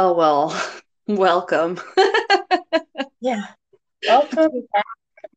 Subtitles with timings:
[0.00, 0.70] Well, well.
[1.06, 1.78] Welcome.
[3.20, 3.42] Yeah.
[4.08, 4.86] Welcome back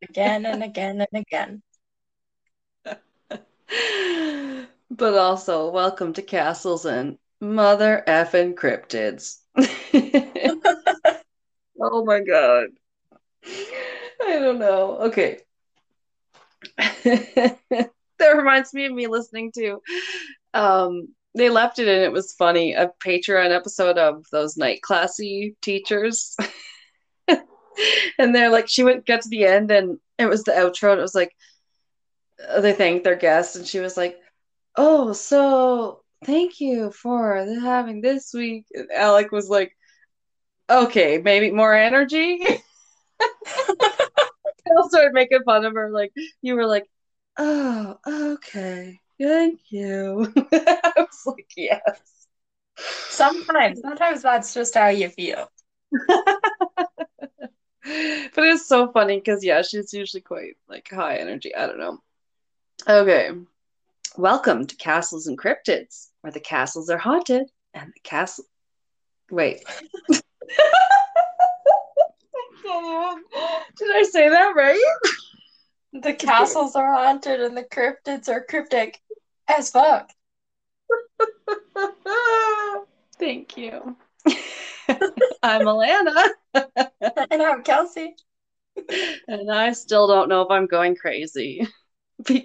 [0.01, 1.61] again and again and again.
[4.89, 9.39] But also, welcome to Castles and Mother effing Cryptids.
[11.81, 12.67] Oh my God.
[13.45, 14.97] I don't know.
[15.07, 15.39] Okay.
[17.03, 17.97] That
[18.33, 19.81] reminds me of me listening to
[20.53, 25.55] um they left it and it was funny, a Patreon episode of those night classy
[25.61, 26.35] teachers.
[28.19, 30.99] And they're like, she went got to the end and it was the outro and
[30.99, 31.35] it was like
[32.47, 34.19] uh, they thanked their guests and she was like,
[34.75, 39.75] "Oh, so thank you for having this week." And Alec was like,
[40.69, 42.39] "Okay, maybe more energy."
[43.19, 45.89] I started making fun of her.
[45.91, 46.85] Like you were like,
[47.37, 52.01] "Oh, okay, thank you." I was like, "Yes."
[53.09, 55.47] Sometimes, sometimes that's just how you feel.
[57.85, 61.53] But it's so funny because yeah, she's usually quite like high energy.
[61.53, 61.99] I don't know.
[62.87, 63.31] Okay.
[64.17, 68.45] Welcome to Castles and Cryptids, where the castles are haunted and the castle.
[69.29, 69.65] Wait.
[70.09, 70.21] Did
[73.91, 74.95] I say that right?
[75.93, 79.01] The castles are haunted and the cryptids are cryptic
[79.47, 80.11] as fuck.
[83.19, 83.95] Thank you.
[85.43, 86.27] I'm Alana,
[87.31, 88.15] And I'm Kelsey.
[89.27, 91.67] and I still don't know if I'm going crazy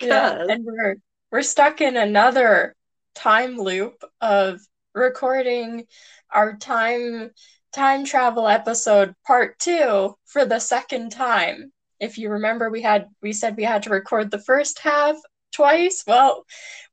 [0.01, 0.97] Yeah, because and we're
[1.31, 2.75] we're stuck in another
[3.15, 4.61] time loop of
[4.95, 5.87] recording
[6.31, 7.31] our time
[7.73, 11.73] time travel episode part two for the second time.
[12.01, 15.17] If you remember, we had we said we had to record the first half
[15.53, 16.05] twice.
[16.07, 16.45] Well,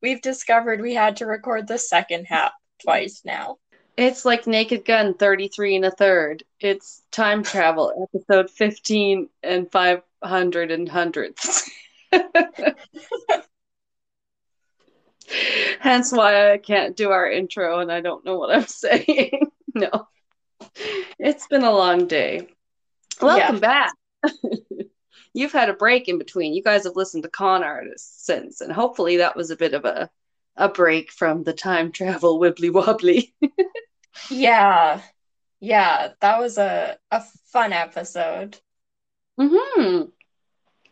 [0.02, 2.52] we've discovered we had to record the second half
[2.84, 3.58] twice now.
[3.98, 6.44] it's like Naked Gun 33 and a third.
[6.60, 11.70] It's time travel, episode 15 and 500 and hundredths.
[15.80, 19.52] Hence why I can't do our intro and I don't know what I'm saying.
[19.78, 20.08] No.
[21.20, 22.48] It's been a long day.
[23.22, 23.92] Welcome back.
[25.36, 26.54] You've had a break in between.
[26.56, 29.86] You guys have listened to con artists since, and hopefully that was a bit of
[29.86, 30.10] a
[30.58, 33.36] a break from the time travel wibbly wobbly.
[34.30, 35.02] Yeah.
[35.60, 38.60] Yeah, that was a a fun episode.
[39.40, 40.04] hmm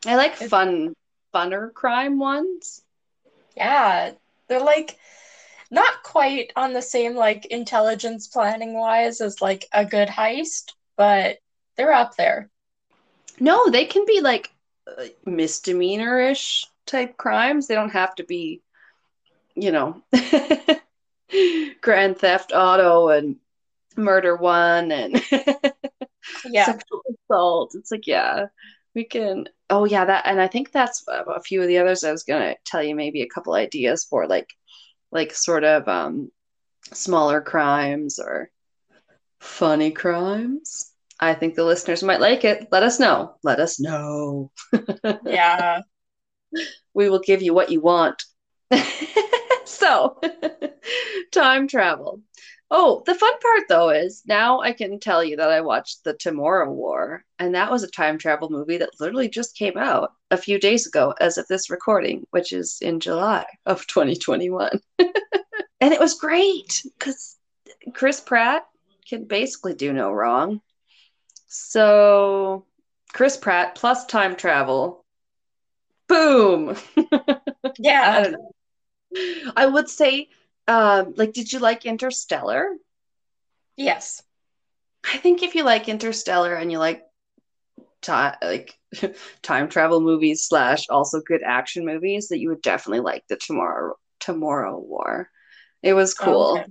[0.06, 0.94] I like It- fun,
[1.34, 2.84] funner crime ones.
[3.56, 4.14] Yeah,
[4.48, 4.98] they're like
[5.72, 11.40] not quite on the same like intelligence planning wise as like a good heist, but
[11.78, 12.50] they're up there.
[13.40, 14.52] No, they can be like
[14.88, 17.68] uh, misdemeanor-ish type crimes.
[17.68, 18.62] They don't have to be,
[19.56, 20.02] you know,
[21.82, 23.38] Grand Theft Auto and
[23.98, 25.22] Murder One and
[26.46, 26.66] Yeah.
[26.66, 27.76] sexual assault.
[27.76, 28.48] It's like, yeah,
[28.96, 29.48] we can.
[29.70, 32.24] Oh, yeah, that, and I think that's a a few of the others I was
[32.24, 34.50] gonna tell you maybe a couple ideas for like,
[35.12, 36.32] like sort of um
[36.94, 38.52] smaller crimes or
[39.40, 40.93] funny crimes.
[41.24, 42.68] I think the listeners might like it.
[42.72, 43.36] Let us know.
[43.44, 44.52] Let us know.
[45.26, 45.82] Yeah.
[46.94, 48.24] We will give you what you want.
[49.84, 50.20] So,
[51.32, 52.22] time travel.
[52.72, 56.14] Oh, the fun part though is now I can tell you that I watched The
[56.14, 60.38] Tomorrow War, and that was a time travel movie that literally just came out a
[60.38, 64.80] few days ago as of this recording, which is in July of 2021.
[65.00, 67.36] And it was great because
[67.94, 68.66] Chris Pratt
[69.08, 70.62] can basically do no wrong.
[71.56, 72.66] So,
[73.14, 75.06] Chris Pratt plus time travel.
[76.08, 76.76] Boom.
[76.98, 77.42] I
[77.78, 78.24] Yeah.
[78.24, 78.52] don't know.
[79.56, 80.30] I would say,
[80.68, 82.70] um, like, did you like Interstellar?
[83.78, 84.24] Yes.
[85.06, 87.04] I think if you like Interstellar and you like
[88.02, 88.78] time, like
[89.44, 93.96] time travel movies slash also good action movies, that you would definitely like the Tomorrow
[94.20, 95.30] Tomorrow War.
[95.84, 96.58] It was cool.
[96.58, 96.66] Okay.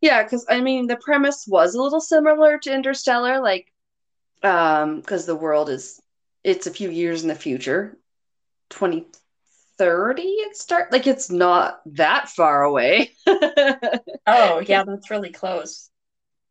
[0.00, 3.71] Yeah, because I mean the premise was a little similar to Interstellar, like
[4.42, 6.00] um, because the world is
[6.44, 7.96] it's a few years in the future,
[8.70, 13.12] 2030 it start like it's not that far away.
[14.26, 15.90] Oh, yeah, that's really close.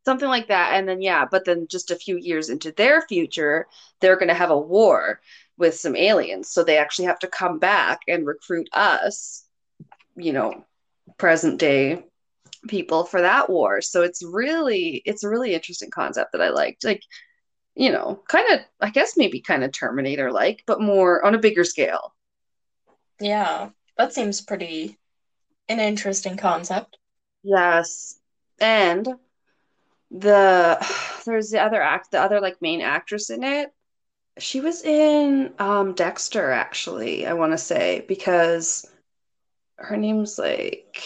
[0.04, 0.74] Something like that.
[0.74, 3.66] And then yeah, but then just a few years into their future,
[4.00, 5.20] they're gonna have a war
[5.56, 6.50] with some aliens.
[6.50, 9.44] So they actually have to come back and recruit us,
[10.16, 10.64] you know,
[11.18, 12.04] present day
[12.68, 13.80] people for that war.
[13.80, 16.84] So it's really it's a really interesting concept that I liked.
[16.84, 17.02] Like,
[17.74, 21.38] you know, kind of I guess maybe kind of Terminator like, but more on a
[21.38, 22.14] bigger scale.
[23.20, 23.70] Yeah.
[23.96, 24.98] That seems pretty
[25.68, 26.98] an interesting concept.
[27.42, 28.18] Yes.
[28.60, 29.08] And
[30.10, 30.78] the
[31.24, 33.70] there's the other act the other like main actress in it.
[34.38, 38.86] She was in um Dexter actually, I want to say, because
[39.76, 41.02] her name's like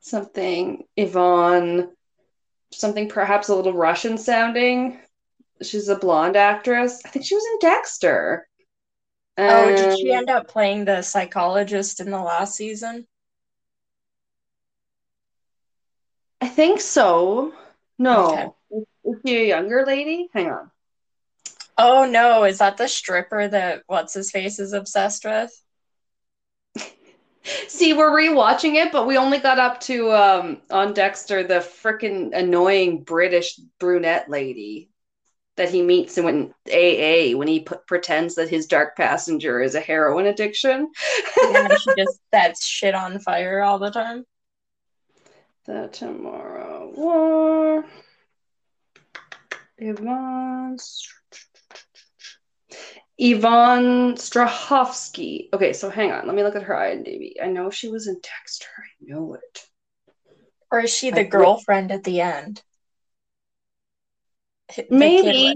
[0.00, 1.90] something Yvonne
[2.72, 4.98] something perhaps a little Russian sounding.
[5.62, 7.00] She's a blonde actress.
[7.04, 8.48] I think she was in Dexter.
[9.38, 13.06] Oh, did she end up playing the psychologist in the last season?
[16.40, 17.52] I think so.
[17.98, 18.32] No.
[18.32, 18.84] Okay.
[19.04, 20.28] Is she a younger lady?
[20.34, 20.70] Hang on.
[21.78, 25.50] Oh no, is that the stripper that what's his face is obsessed with?
[27.68, 32.36] See, we're rewatching it, but we only got up to um on Dexter the freaking
[32.36, 34.90] annoying British brunette lady
[35.56, 40.26] that he meets when AA when he pretends that his dark passenger is a heroin
[40.26, 40.90] addiction.
[41.50, 44.24] yeah, she just sets shit on fire all the time.
[45.64, 47.84] The Tomorrow War.
[49.78, 50.78] Yvonne.
[53.24, 55.48] Yvonne Strahovski.
[55.52, 56.26] Okay, so hang on.
[56.26, 57.34] Let me look at her IMDb.
[57.40, 58.66] I know she was in Dexter.
[58.76, 59.60] I know it.
[60.72, 62.62] Or is she the I girlfriend at the end?
[64.90, 65.54] Maybe.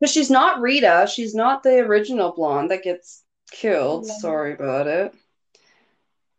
[0.00, 1.08] But she's not Rita.
[1.12, 3.22] She's not the original blonde that gets
[3.52, 4.06] killed.
[4.08, 4.14] Yeah.
[4.14, 5.14] Sorry about it.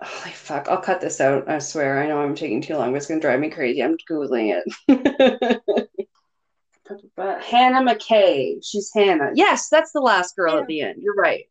[0.01, 0.67] Holy fuck.
[0.67, 1.47] I'll cut this out.
[1.47, 2.03] I swear.
[2.03, 3.81] I know I'm taking too long, but it's going to drive me crazy.
[3.81, 5.87] I'm Googling it.
[7.15, 8.57] But Hannah McKay.
[8.63, 9.31] She's Hannah.
[9.33, 10.61] Yes, that's the last girl yeah.
[10.61, 11.01] at the end.
[11.01, 11.45] You're right.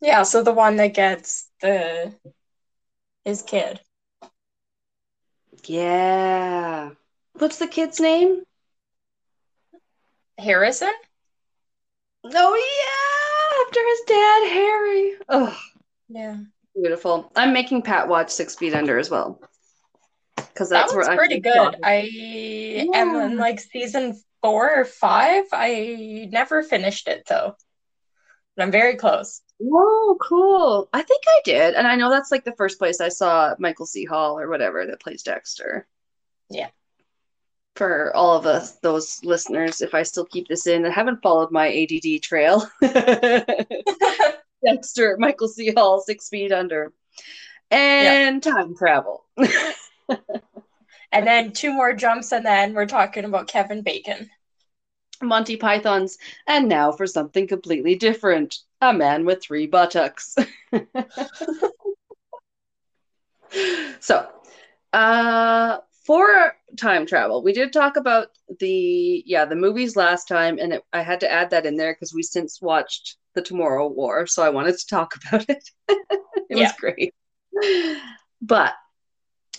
[0.00, 2.12] Yeah, so the one that gets the
[3.24, 3.80] his kid.
[5.64, 6.90] Yeah.
[7.34, 8.42] What's the kid's name?
[10.38, 10.92] Harrison?
[12.24, 15.12] Oh yeah, after his dad, Harry.
[15.28, 15.60] Oh.
[16.08, 16.36] Yeah.
[16.74, 17.30] Beautiful.
[17.36, 19.40] I'm making Pat watch Six Feet Under as well.
[20.36, 21.76] Because that's that where pretty good.
[21.82, 22.84] I yeah.
[22.94, 25.44] am in like season four or five.
[25.52, 27.56] I never finished it though.
[28.54, 29.40] But I'm very close.
[29.62, 30.90] Oh, cool.
[30.92, 31.74] I think I did.
[31.74, 34.04] And I know that's like the first place I saw Michael C.
[34.04, 35.86] Hall or whatever that plays Dexter.
[36.50, 36.68] Yeah.
[37.76, 41.50] For all of us, those listeners, if I still keep this in, I haven't followed
[41.50, 42.68] my ADD trail.
[44.62, 45.72] Dexter, Michael C.
[45.74, 46.92] Hall, Six Feet Under,
[47.70, 49.24] and time travel.
[51.14, 54.28] and then two more jumps, and then we're talking about Kevin Bacon.
[55.22, 60.34] Monty Python's, and now for something completely different a man with three buttocks.
[64.00, 64.28] so,
[64.92, 68.28] uh, for time travel, we did talk about
[68.58, 71.94] the yeah the movies last time, and it, I had to add that in there
[71.94, 75.70] because we since watched the Tomorrow War, so I wanted to talk about it.
[75.88, 75.98] it
[76.50, 76.64] yeah.
[76.64, 77.14] was great,
[78.42, 78.74] but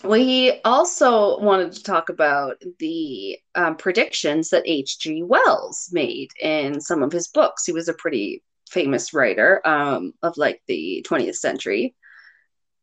[0.04, 5.24] we also wanted to talk about the um, predictions that H.G.
[5.24, 7.66] Wells made in some of his books.
[7.66, 11.96] He was a pretty famous writer um, of like the 20th century.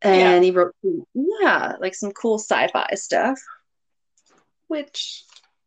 [0.00, 0.50] And yeah.
[0.50, 0.75] he wrote,
[1.14, 3.38] yeah, like some cool sci fi stuff,
[4.66, 5.25] which,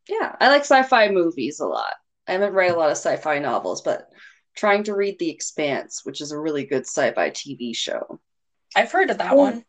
[0.10, 1.94] yeah, I like sci fi movies a lot.
[2.28, 4.10] I haven't read a lot of sci fi novels, but
[4.56, 8.20] trying to read The Expanse, which is a really good sci fi TV show.
[8.75, 9.64] I've heard of that one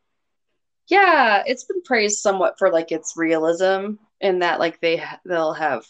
[0.88, 5.84] yeah it's been praised somewhat for like its realism in that like they they'll have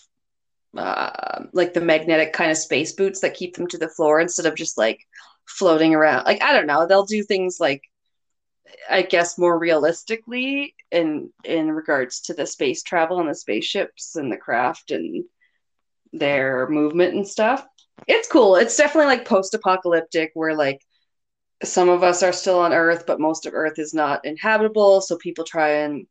[0.76, 4.44] uh, like the magnetic kind of space boots that keep them to the floor instead
[4.44, 5.00] of just like
[5.46, 6.24] floating around.
[6.24, 7.82] Like i don't know they'll do things like
[8.90, 14.30] i guess more realistically in in regards to the space travel and the spaceships and
[14.30, 15.24] the craft and
[16.12, 17.66] their movement and stuff.
[18.06, 18.56] It's cool.
[18.56, 20.84] It's definitely like post-apocalyptic where like
[21.62, 25.00] some of us are still on Earth, but most of Earth is not inhabitable.
[25.00, 26.06] So people try and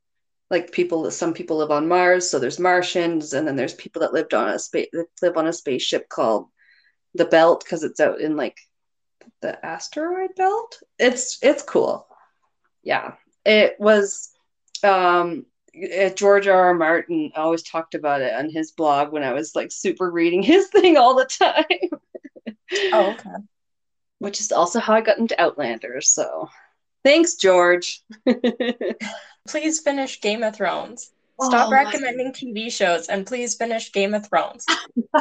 [0.51, 4.13] like people some people live on Mars, so there's Martians, and then there's people that
[4.13, 6.47] lived on a space that live on a spaceship called
[7.13, 8.57] the Belt because it's out in like
[9.41, 10.81] the asteroid belt.
[10.99, 12.07] It's it's cool.
[12.83, 13.13] Yeah.
[13.45, 14.31] It was
[14.83, 15.45] um
[16.15, 16.67] George R.
[16.67, 16.73] R.
[16.73, 20.67] Martin always talked about it on his blog when I was like super reading his
[20.67, 21.89] thing all the time.
[22.93, 23.43] oh, okay
[24.25, 26.10] which is also how I got into Outlanders.
[26.10, 26.50] So
[27.03, 28.01] thanks, George.
[29.48, 31.12] please finish Game of Thrones.
[31.39, 34.65] Oh Stop oh, recommending TV shows and please finish Game of Thrones.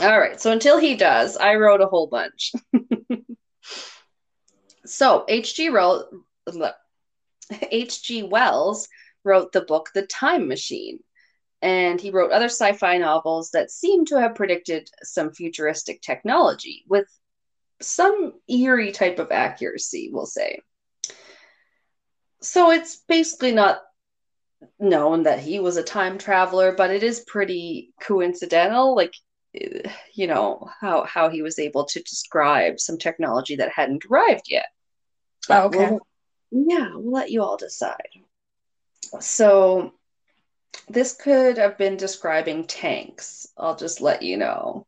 [0.00, 0.40] All right.
[0.40, 2.52] So until he does, I wrote a whole bunch.
[4.86, 5.68] so H.G.
[5.68, 6.06] wrote
[7.70, 8.22] H.G.
[8.22, 8.88] Wells
[9.24, 11.00] wrote the book The Time Machine
[11.62, 16.84] and he wrote other sci fi novels that seem to have predicted some futuristic technology
[16.88, 17.06] with
[17.80, 20.60] some eerie type of accuracy, we'll say.
[22.40, 23.82] So it's basically not
[24.78, 28.94] known that he was a time traveler, but it is pretty coincidental.
[28.94, 29.14] Like,
[29.54, 34.44] eh, you know, how, how he was able to describe some technology that hadn't arrived
[34.48, 34.66] yet.
[35.48, 35.90] Oh, okay.
[35.90, 36.00] We'll,
[36.50, 38.08] yeah, we'll let you all decide.
[39.20, 39.92] So,
[40.88, 43.48] this could have been describing tanks.
[43.56, 44.86] I'll just let you know.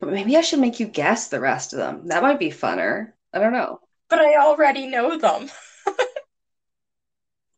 [0.00, 2.08] But maybe I should make you guess the rest of them.
[2.08, 3.12] That might be funner.
[3.32, 3.80] I don't know.
[4.08, 5.48] But I already know them.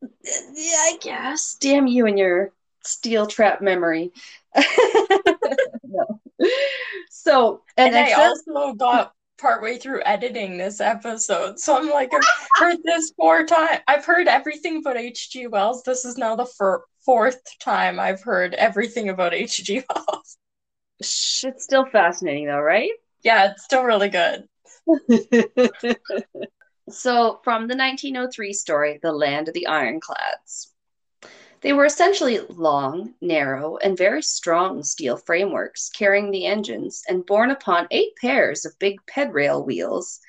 [0.00, 1.56] yeah, I guess.
[1.58, 2.52] Damn you and your
[2.84, 4.12] steel trap memory.
[5.82, 6.20] no.
[7.10, 11.58] So, and, and I also got partway through editing this episode.
[11.58, 13.80] So I'm like, I've heard this four times.
[13.86, 15.46] I've heard everything about H.G.
[15.48, 15.82] Wells.
[15.82, 19.82] This is now the fir- fourth time I've heard everything about H.G.
[19.94, 20.38] Wells.
[20.98, 22.90] It's still fascinating, though, right?
[23.22, 24.48] Yeah, it's still really good.
[26.90, 30.72] so, from the 1903 story, The Land of the Ironclads.
[31.66, 37.50] They were essentially long, narrow, and very strong steel frameworks carrying the engines and borne
[37.50, 40.20] upon eight pairs of big pedrail wheels,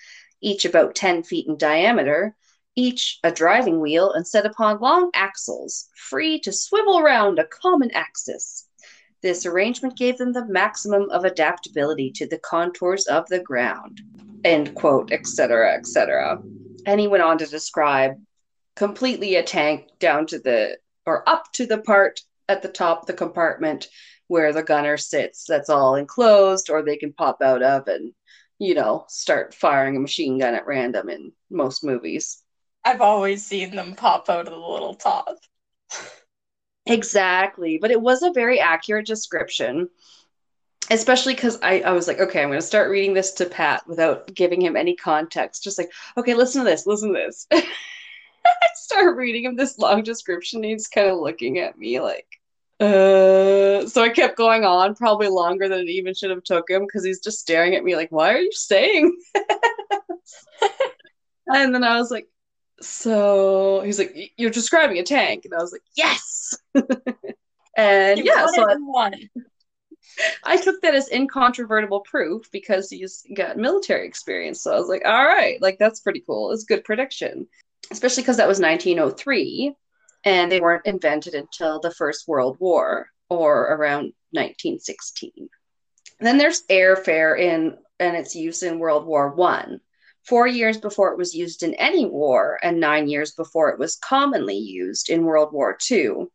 [0.41, 2.35] each about 10 feet in diameter,
[2.75, 7.91] each a driving wheel and set upon long axles, free to swivel round a common
[7.91, 8.67] axis.
[9.21, 14.01] This arrangement gave them the maximum of adaptability to the contours of the ground.
[14.43, 16.41] End quote, etc., etc.
[16.87, 18.19] And he went on to describe
[18.75, 23.07] completely a tank down to the or up to the part at the top of
[23.07, 23.87] the compartment
[24.27, 28.13] where the gunner sits that's all enclosed or they can pop out of and
[28.59, 32.43] you know start firing a machine gun at random in most movies.
[32.83, 35.37] I've always seen them pop out of the little top.
[36.85, 37.79] Exactly.
[37.81, 39.89] But it was a very accurate description
[40.89, 43.85] especially because I, I was like okay i'm going to start reading this to pat
[43.87, 45.63] without giving him any context.
[45.63, 47.47] Just like okay listen to this listen to this
[48.61, 50.63] I start reading him this long description.
[50.63, 52.27] He's kind of looking at me like,
[52.79, 53.87] uh.
[53.87, 57.03] So I kept going on, probably longer than it even should have took him, because
[57.03, 59.17] he's just staring at me like, "Why are you saying?"
[61.47, 62.27] and then I was like,
[62.81, 66.55] "So," he's like, "You're describing a tank," and I was like, "Yes."
[67.77, 69.29] and you yeah, so I, one.
[70.43, 74.63] I took that as incontrovertible proof because he's got military experience.
[74.63, 76.51] So I was like, all right, like that's pretty cool.
[76.51, 77.47] It's good prediction
[77.91, 79.75] especially because that was 1903
[80.25, 85.49] and they weren't invented until the First World War or around 1916.
[86.19, 89.79] Then there's airfare in and its use in World War One.
[90.23, 93.95] Four years before it was used in any war, and nine years before it was
[93.95, 96.31] commonly used in World War Two.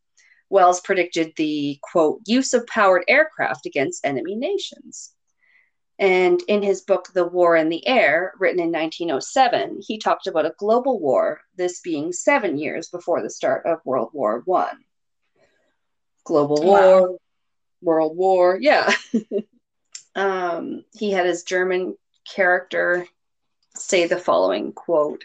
[0.48, 5.12] Wells predicted the quote use of powered aircraft against enemy nations.
[6.02, 10.46] And in his book, The War in the Air, written in 1907, he talked about
[10.46, 14.84] a global war, this being seven years before the start of World War One.
[16.24, 16.66] Global wow.
[16.66, 17.18] war,
[17.82, 18.92] World War, yeah.
[20.16, 21.96] um, he had his German
[22.28, 23.06] character
[23.76, 25.24] say the following quote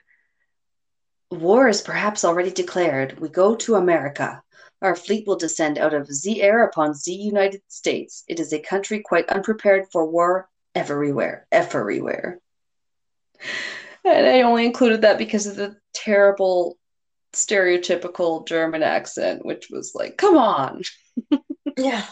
[1.31, 3.19] War is perhaps already declared.
[3.19, 4.43] We go to America.
[4.84, 8.24] Our fleet will descend out of Z air upon Z United States.
[8.27, 12.39] It is a country quite unprepared for war everywhere, everywhere.
[14.05, 16.77] And I only included that because of the terrible
[17.34, 20.84] stereotypical German accent, which was like, come on.
[21.77, 22.05] yeah.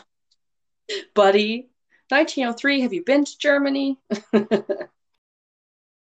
[1.13, 1.69] Buddy,
[2.09, 3.99] 1903, have you been to Germany?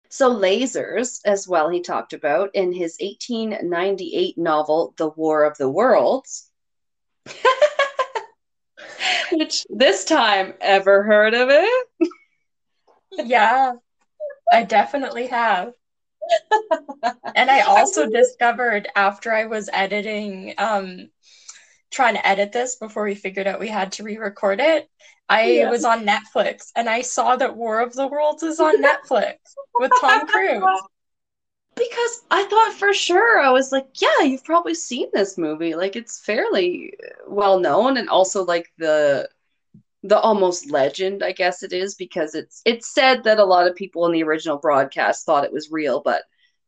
[0.09, 5.69] so, lasers, as well, he talked about in his 1898 novel, The War of the
[5.69, 6.49] Worlds.
[9.33, 11.88] Which this time, ever heard of it?
[13.19, 13.73] Yeah,
[14.52, 15.73] I definitely have.
[17.35, 21.09] and I also discovered after I was editing, um,
[21.90, 24.88] trying to edit this before we figured out we had to re record it,
[25.28, 25.71] I yeah.
[25.71, 29.37] was on Netflix and I saw that War of the Worlds is on Netflix
[29.78, 30.62] with Tom Cruise.
[31.75, 35.75] Because I thought for sure, I was like, yeah, you've probably seen this movie.
[35.75, 36.92] Like, it's fairly
[37.26, 39.26] well known, and also like the
[40.02, 43.76] the almost legend, I guess it is, because it's it's said that a lot of
[43.76, 46.23] people in the original broadcast thought it was real, but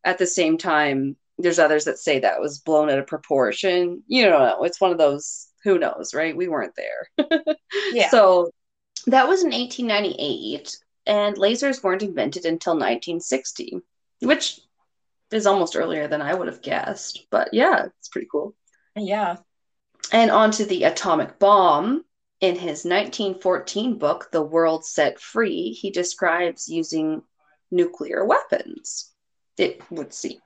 [0.05, 4.03] at the same time, there's others that say that was blown out of proportion.
[4.07, 4.65] You don't know.
[4.65, 6.37] It's one of those who knows, right?
[6.37, 7.27] We weren't there.
[7.93, 8.11] yeah.
[8.11, 8.51] So
[9.07, 10.77] that was in 1898,
[11.07, 13.79] and lasers weren't invented until 1960,
[14.21, 14.61] which
[15.33, 17.27] is almost earlier than I would have guessed.
[17.31, 18.55] But yeah, it's pretty cool.
[18.97, 19.37] Yeah.
[20.13, 22.05] And onto the atomic bomb.
[22.45, 27.23] In his 1914 book, The World Set Free, he describes using
[27.71, 29.15] nuclear weapons,
[29.57, 30.43] it would seem.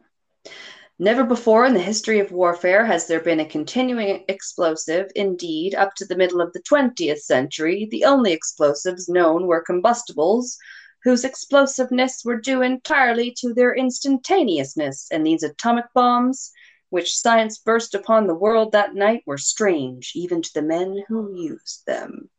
[1.01, 5.11] Never before in the history of warfare has there been a continuing explosive.
[5.17, 10.57] Indeed, up to the middle of the 20th century, the only explosives known were combustibles,
[11.03, 16.53] whose explosiveness were due entirely to their instantaneousness, and these atomic bombs,
[16.91, 21.35] which science burst upon the world that night, were strange even to the men who
[21.35, 22.31] used them.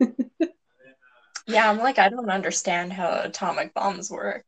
[1.46, 4.44] Yeah, I'm like, I don't understand how atomic bombs work.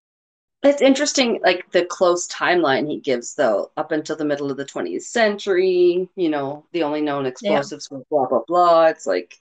[0.62, 4.64] It's interesting, like the close timeline he gives, though, up until the middle of the
[4.64, 6.08] 20th century.
[6.16, 8.86] You know, the only known explosives were blah blah blah.
[8.86, 9.36] It's like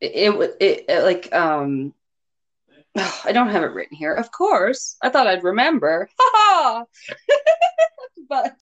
[0.00, 1.92] it, it, it, it like um,
[2.96, 4.14] oh, I don't have it written here.
[4.14, 6.08] Of course, I thought I'd remember.
[6.20, 6.84] Ha
[8.28, 8.56] but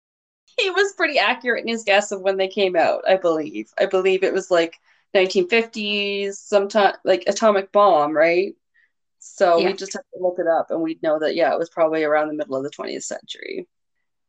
[0.64, 3.02] he was pretty accurate in his guess of when they came out.
[3.08, 3.70] I believe.
[3.78, 4.78] I believe it was like
[5.14, 8.54] 1950s, sometime like atomic bomb, right?
[9.18, 9.68] So yeah.
[9.68, 12.04] we just have to look it up and we'd know that, yeah, it was probably
[12.04, 13.68] around the middle of the 20th century.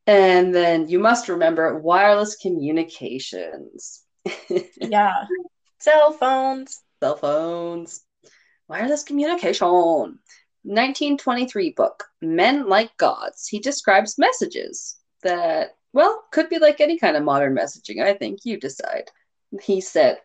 [0.08, 4.04] And then you must remember wireless communications.
[4.80, 5.26] yeah.
[5.80, 6.82] Cell phones.
[7.02, 8.04] Cell phones.
[8.68, 9.68] Wireless communication.
[10.64, 13.48] 1923 book, Men Like Gods.
[13.48, 18.04] He describes messages that, well, could be like any kind of modern messaging.
[18.04, 19.10] I think you decide.
[19.64, 20.20] He said,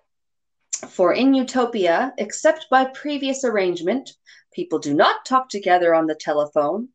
[0.88, 4.10] For in utopia, except by previous arrangement,
[4.52, 6.88] People do not talk together on the telephone.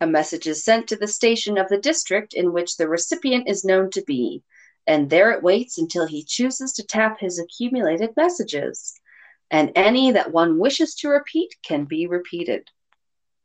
[0.00, 3.64] A message is sent to the station of the district in which the recipient is
[3.64, 4.42] known to be,
[4.86, 8.98] and there it waits until he chooses to tap his accumulated messages.
[9.50, 12.70] And any that one wishes to repeat can be repeated.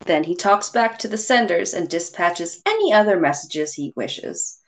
[0.06, 4.59] Then he talks back to the senders and dispatches any other messages he wishes.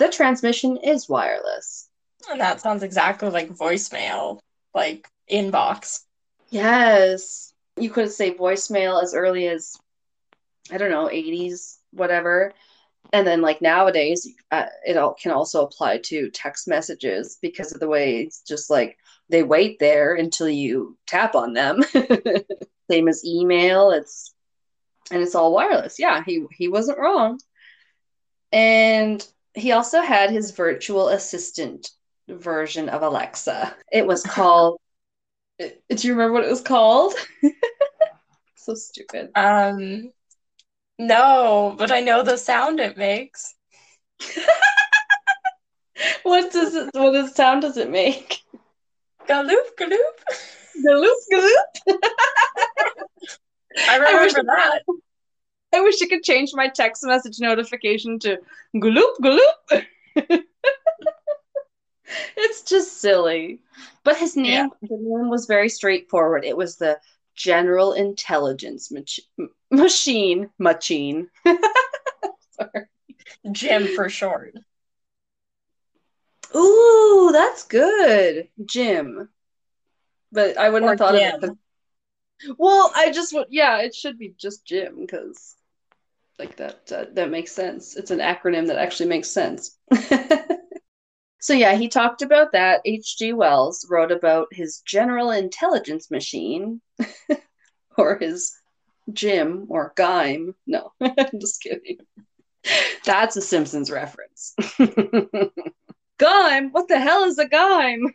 [0.00, 1.88] The transmission is wireless.
[2.28, 4.40] And that sounds exactly like voicemail,
[4.74, 6.00] like inbox.
[6.50, 9.76] Yes you could say voicemail as early as
[10.70, 12.52] I don't know, 80s, whatever.
[13.12, 17.80] And then like nowadays, uh, it all can also apply to text messages because of
[17.80, 18.98] the way it's just like
[19.30, 21.82] they wait there until you tap on them.
[22.90, 24.32] Same as email, it's
[25.10, 25.98] and it's all wireless.
[25.98, 27.40] Yeah, he he wasn't wrong.
[28.52, 29.26] And
[29.60, 31.90] he also had his virtual assistant
[32.28, 33.74] version of Alexa.
[33.92, 34.80] It was called
[35.60, 37.14] do you remember what it was called?
[38.56, 39.30] so stupid.
[39.34, 40.12] Um,
[40.98, 43.54] no, but I know the sound it makes.
[46.22, 46.90] what does it?
[46.92, 48.40] What does sound does it make?
[49.28, 49.96] Galoop, galoop.
[50.84, 51.98] Galoop, galoop.
[53.88, 54.82] I remember I that.
[55.72, 58.38] I wish I could change my text message notification to
[58.74, 59.84] gloop gloop.
[62.36, 63.60] it's just silly.
[64.04, 64.66] But his name, yeah.
[64.82, 66.44] the name was very straightforward.
[66.44, 66.98] It was the
[67.34, 70.50] General Intelligence mach- Machine.
[70.58, 71.28] Machine.
[72.50, 72.86] Sorry.
[73.52, 74.54] Jim for short.
[76.54, 78.48] Ooh, that's good.
[78.64, 79.28] Jim.
[80.32, 81.34] But I wouldn't or have thought Jim.
[81.36, 82.56] of it.
[82.58, 85.54] Well, I just yeah, it should be just Jim because
[86.40, 87.96] like that uh, that makes sense.
[87.96, 89.78] It's an acronym that actually makes sense.
[91.40, 92.82] So, yeah, he talked about that.
[92.84, 93.32] H.G.
[93.32, 96.82] Wells wrote about his general intelligence machine
[97.96, 98.54] or his
[99.10, 100.54] Jim or Gime.
[100.66, 101.96] No, I'm just kidding.
[103.06, 104.54] That's a Simpsons reference.
[106.18, 106.72] Gime?
[106.72, 108.12] What the hell is a Gime?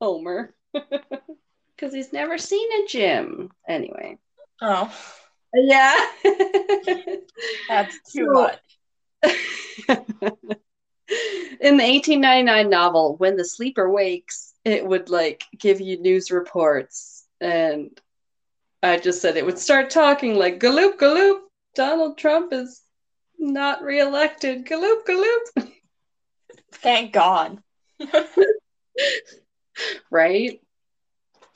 [0.00, 0.54] Homer.
[0.72, 3.50] Because he's never seen a Jim.
[3.68, 4.16] Anyway.
[4.62, 4.90] Oh.
[5.54, 6.06] Yeah.
[7.68, 8.58] That's too so, much.
[11.60, 17.24] In the 1899 novel when the sleeper wakes it would like give you news reports.
[17.40, 17.90] And
[18.84, 21.40] i just said it would start talking like galoop galoop
[21.76, 22.82] donald trump is
[23.42, 24.64] not reelected.
[24.64, 25.72] Galoop galoop.
[26.72, 27.58] Thank god.
[30.10, 30.60] Right?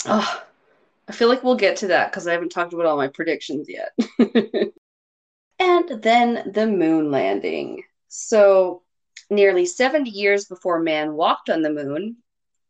[0.04, 0.42] Oh
[1.08, 3.68] i feel like we'll get to that because i haven't talked about all my predictions
[3.68, 3.92] yet
[5.58, 8.82] and then the moon landing so
[9.30, 12.16] nearly 70 years before man walked on the moon,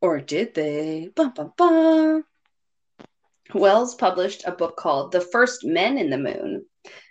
[0.01, 1.11] or did they?
[1.15, 2.25] Bum, bum, bum.
[3.55, 6.67] Wells published a book called The First Men in the Moon,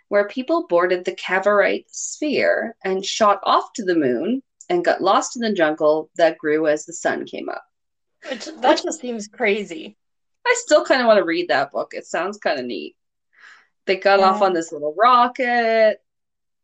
[0.09, 5.35] where people boarded the Cavorite sphere and shot off to the moon and got lost
[5.35, 7.63] in the jungle that grew as the sun came up.
[8.29, 9.97] Which, that just seems crazy.
[10.45, 11.93] I still kind of want to read that book.
[11.93, 12.95] It sounds kind of neat.
[13.85, 14.25] They got yeah.
[14.25, 16.01] off on this little rocket.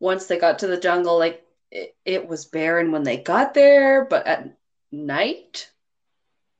[0.00, 4.04] Once they got to the jungle, like it, it was barren when they got there,
[4.04, 4.56] but at
[4.90, 5.70] night,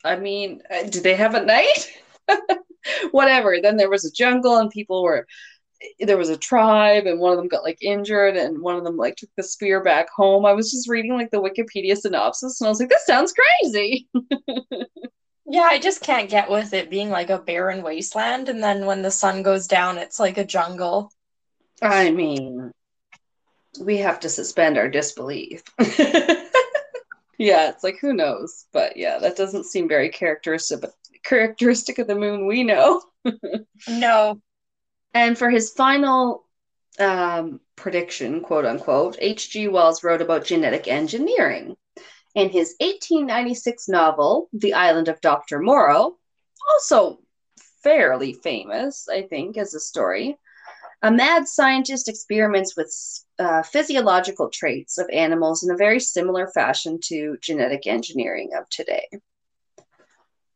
[0.05, 1.91] I mean, uh, did they have a night?
[3.11, 3.59] Whatever.
[3.61, 5.27] Then there was a jungle and people were
[5.99, 8.97] there was a tribe and one of them got like injured and one of them
[8.97, 10.47] like took the spear back home.
[10.47, 14.09] I was just reading like the Wikipedia synopsis and I was like, this sounds crazy.
[15.53, 19.03] Yeah, I just can't get with it being like a barren wasteland, and then when
[19.03, 21.13] the sun goes down, it's like a jungle.
[21.83, 22.73] I mean,
[23.79, 25.63] we have to suspend our disbelief.
[27.39, 30.85] yeah, it's like who knows, but yeah, that doesn't seem very characteristic
[31.23, 33.03] characteristic of the moon we know.
[33.87, 34.41] no.
[35.13, 36.47] And for his final
[36.99, 39.69] um, prediction, quote unquote, H.G.
[39.69, 41.77] Wells wrote about genetic engineering.
[42.35, 45.61] In his 1896 novel, The Island of Dr.
[45.61, 46.17] Moreau,
[46.71, 47.21] also
[47.83, 50.39] fairly famous, I think, as a story,
[51.03, 52.95] a mad scientist experiments with
[53.39, 59.09] uh, physiological traits of animals in a very similar fashion to genetic engineering of today.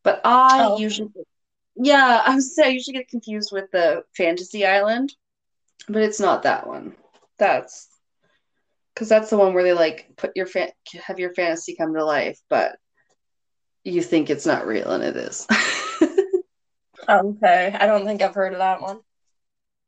[0.03, 0.77] But I oh.
[0.77, 1.09] usually,
[1.75, 5.13] yeah, I was I usually get confused with the Fantasy Island,
[5.89, 6.95] but it's not that one.
[7.37, 7.89] That's
[8.97, 10.69] because that's the one where they like put your fan
[11.05, 12.77] have your fantasy come to life, but
[13.83, 15.45] you think it's not real and it is.
[17.07, 19.01] okay, I don't think I've heard of that one.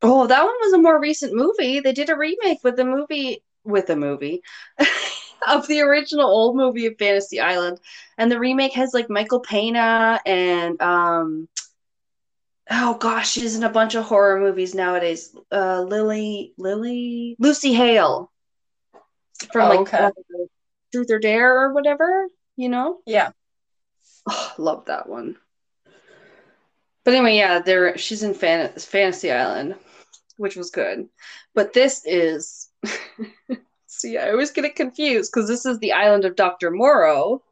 [0.03, 1.79] Oh, that one was a more recent movie.
[1.79, 4.43] They did a remake with the movie with a movie
[5.47, 7.79] of the original old movie of Fantasy Island,
[8.19, 11.49] and the remake has like Michael Pena and um,
[12.69, 15.35] oh gosh, she's in a bunch of horror movies nowadays.
[15.51, 18.31] Uh, Lily, Lily, Lucy Hale
[19.51, 19.97] from oh, like okay.
[19.97, 20.11] uh,
[20.91, 22.99] Truth or Dare or whatever, you know?
[23.05, 23.31] Yeah.
[24.27, 25.37] Oh, love that one.
[27.03, 29.75] But anyway, yeah, there she's in Fan- Fantasy Island
[30.39, 31.07] which was good.
[31.53, 32.69] But this is
[33.87, 36.71] see, I always get it confused because this is the island of Dr.
[36.71, 37.43] Moreau,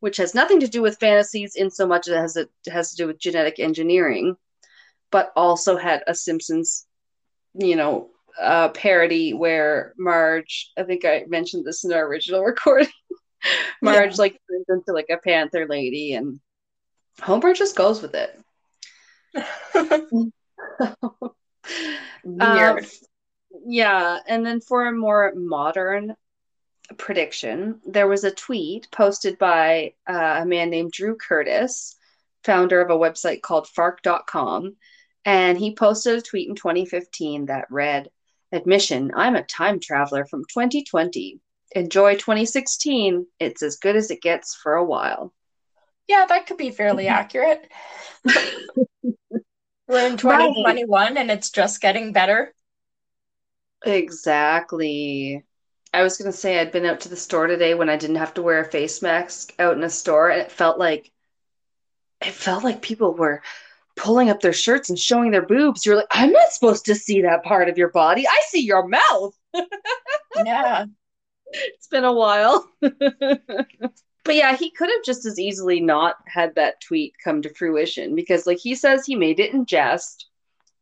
[0.00, 3.06] which has nothing to do with fantasies in so much as it has to do
[3.06, 4.36] with genetic engineering,
[5.10, 6.86] but also had a Simpsons,
[7.54, 8.08] you know,
[8.40, 12.88] uh, parody where Marge, I think I mentioned this in our original recording.
[13.80, 14.16] Marge yeah.
[14.18, 16.40] like turns into like a panther lady and
[17.20, 18.40] Homer just goes with it.
[22.40, 22.80] Uh,
[23.66, 26.14] yeah, and then for a more modern
[26.98, 31.96] prediction, there was a tweet posted by uh, a man named Drew Curtis,
[32.44, 34.76] founder of a website called Fark.com,
[35.24, 38.10] and he posted a tweet in 2015 that read,
[38.52, 41.40] "Admission: I'm a time traveler from 2020.
[41.74, 43.26] Enjoy 2016.
[43.40, 45.32] It's as good as it gets for a while."
[46.08, 47.70] Yeah, that could be fairly accurate.
[49.88, 51.16] We're in 2021 right.
[51.18, 52.54] and it's just getting better.
[53.84, 55.44] Exactly.
[55.92, 58.16] I was going to say I'd been out to the store today when I didn't
[58.16, 61.10] have to wear a face mask out in a store and it felt like
[62.22, 63.42] it felt like people were
[63.96, 65.84] pulling up their shirts and showing their boobs.
[65.84, 68.26] You're like, I'm not supposed to see that part of your body.
[68.26, 69.34] I see your mouth.
[70.44, 70.86] yeah.
[71.46, 72.68] It's been a while.
[72.80, 78.14] but yeah, he could have just as easily not had that tweet come to fruition
[78.14, 80.26] because, like, he says he made it in jest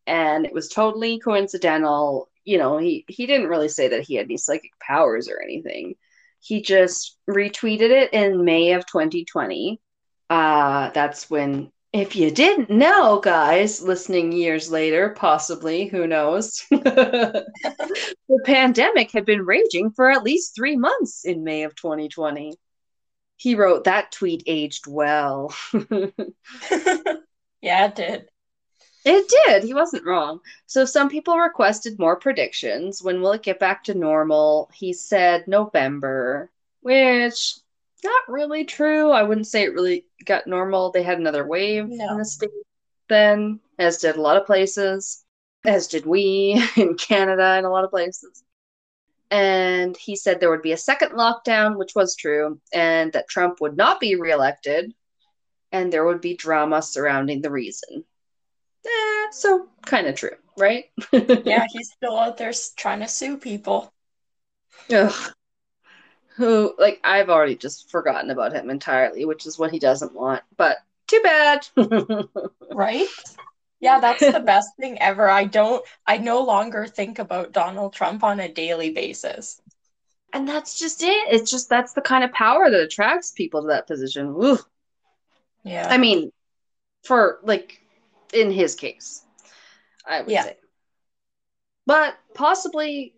[0.06, 2.30] and it was totally coincidental.
[2.44, 5.94] You know, he, he didn't really say that he had any psychic powers or anything.
[6.40, 9.80] He just retweeted it in May of 2020.
[10.30, 17.44] Uh, that's when, if you didn't know, guys, listening years later, possibly, who knows, the
[18.44, 22.57] pandemic had been raging for at least three months in May of 2020
[23.40, 25.55] he wrote that tweet aged well.
[27.62, 28.29] yeah, it did.
[29.03, 29.64] It did.
[29.64, 30.40] He wasn't wrong.
[30.66, 33.03] So some people requested more predictions.
[33.03, 34.70] When will it get back to normal?
[34.74, 36.50] He said November,
[36.81, 37.55] which
[38.04, 39.10] not really true.
[39.10, 40.90] I wouldn't say it really got normal.
[40.90, 42.10] They had another wave no.
[42.10, 42.50] in the state
[43.08, 45.24] then, as did a lot of places,
[45.64, 48.44] as did we in Canada and a lot of places
[49.30, 53.60] and he said there would be a second lockdown, which was true, and that Trump
[53.60, 54.92] would not be reelected,
[55.70, 58.04] and there would be drama surrounding the reason.
[58.84, 60.86] Eh, so kind of true, right?
[61.12, 63.92] yeah, he's still out there trying to sue people.
[64.92, 65.32] Ugh.
[66.40, 70.42] Who, like, I've already just forgotten about him entirely, which is what he doesn't want,
[70.57, 71.68] but too bad.
[72.72, 73.07] right?
[73.79, 75.29] Yeah, that's the best thing ever.
[75.29, 79.61] I don't, I no longer think about Donald Trump on a daily basis.
[80.33, 81.29] And that's just it.
[81.31, 84.57] It's just that's the kind of power that attracts people to that position.
[85.62, 85.88] Yeah.
[85.90, 86.33] I mean,
[87.05, 87.83] for like
[88.33, 89.26] in his case,
[90.09, 90.44] I would yeah.
[90.44, 90.57] say.
[91.85, 93.14] But possibly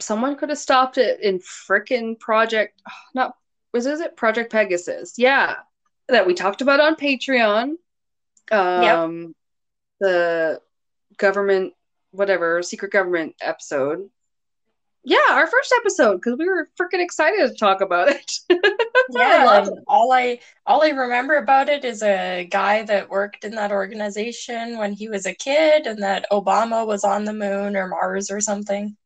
[0.00, 2.80] someone could have stopped it in frickin' Project,
[3.14, 3.34] not,
[3.72, 5.14] was it Project Pegasus?
[5.16, 5.56] Yeah.
[6.08, 7.74] That we talked about on Patreon
[8.50, 9.30] um, yep.
[10.00, 10.60] the
[11.16, 11.74] government
[12.12, 14.08] whatever secret government episode.
[15.04, 18.32] Yeah, our first episode because we were freaking excited to talk about it.
[19.10, 23.52] yeah, and all I all I remember about it is a guy that worked in
[23.52, 27.86] that organization when he was a kid, and that Obama was on the moon or
[27.86, 28.96] Mars or something.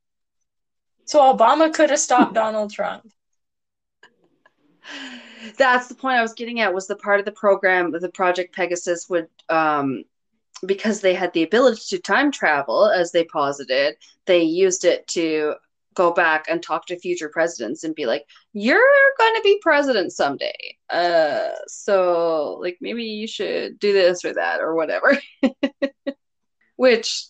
[1.05, 3.11] So Obama could have stopped Donald Trump.
[5.57, 6.75] That's the point I was getting at.
[6.75, 10.05] Was the part of the program, the Project Pegasus, would um,
[10.67, 15.55] because they had the ability to time travel, as they posited, they used it to
[15.95, 20.13] go back and talk to future presidents and be like, "You're going to be president
[20.13, 25.19] someday, uh, so like maybe you should do this or that or whatever."
[26.77, 27.27] Which,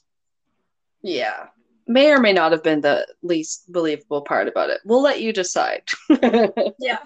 [1.03, 1.47] yeah,
[1.91, 4.81] may or may not have been the least believable part about it.
[4.85, 5.83] We'll let you decide.
[6.79, 7.01] yeah.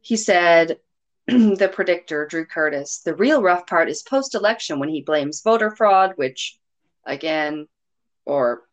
[0.00, 0.78] He said,
[1.26, 5.70] the predictor, Drew Curtis, the real rough part is post election when he blames voter
[5.70, 6.58] fraud, which,
[7.06, 7.68] again,
[8.26, 8.64] or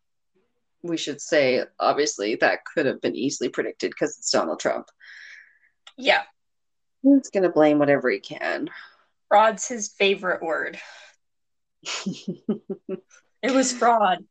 [0.81, 4.87] we should say, obviously, that could have been easily predicted because it's Donald Trump.
[5.97, 6.23] Yeah.
[7.03, 8.71] He's going to blame whatever he can.
[9.27, 10.79] Fraud's his favorite word.
[13.43, 14.25] it was fraud.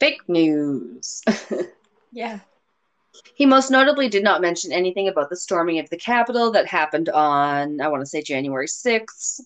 [0.00, 1.22] Fake news.
[2.12, 2.40] yeah.
[3.34, 7.08] He most notably did not mention anything about the storming of the Capitol that happened
[7.08, 9.40] on, I want to say, January 6th,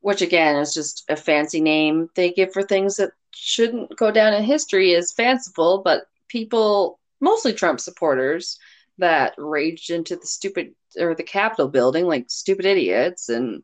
[0.00, 4.34] which again is just a fancy name they give for things that shouldn't go down
[4.34, 8.58] in history as fanciful, but people, mostly Trump supporters,
[8.98, 13.62] that raged into the stupid or the Capitol building like stupid idiots and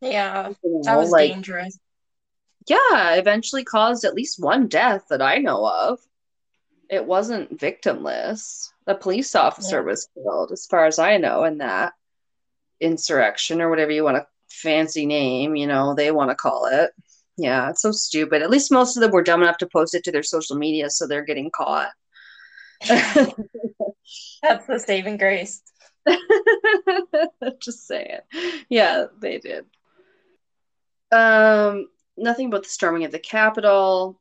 [0.00, 1.78] yeah, you know, that was like, dangerous.
[2.70, 5.98] Yeah, eventually caused at least one death that I know of
[6.88, 8.68] it wasn't victimless.
[8.86, 9.86] A police officer yeah.
[9.86, 11.94] was killed, as far as I know, in that
[12.80, 16.92] insurrection or whatever you want to fancy name, you know, they want to call it.
[17.36, 18.40] Yeah, it's so stupid.
[18.40, 20.90] At least most of them were dumb enough to post it to their social media,
[20.90, 21.90] so they're getting caught.
[22.88, 23.34] That's
[24.68, 25.60] the saving grace.
[27.60, 28.64] Just say it.
[28.68, 29.64] Yeah, they did.
[31.10, 31.88] Um,
[32.20, 34.20] nothing but the storming of the Capitol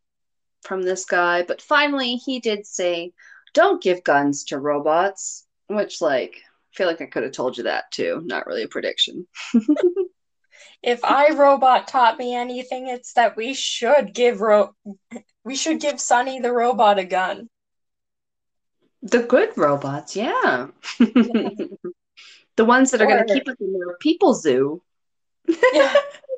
[0.63, 3.13] from this guy, but finally he did say,
[3.53, 6.35] "Don't give guns to robots," which like
[6.73, 8.21] I feel like I could have told you that too.
[8.25, 9.27] Not really a prediction.
[10.83, 14.75] if I robot taught me anything, it's that we should give ro-
[15.43, 17.49] we should give Sonny the robot a gun.
[19.01, 20.67] The good robots, yeah.
[20.99, 21.77] the
[22.57, 24.81] ones that are going to keep us in their people zoo.
[25.73, 25.93] Yeah.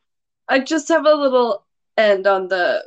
[0.51, 1.65] I just have a little
[1.97, 2.83] end on the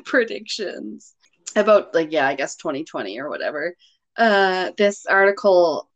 [0.04, 1.14] predictions
[1.56, 3.74] about like yeah i guess 2020 or whatever.
[4.18, 5.90] Uh this article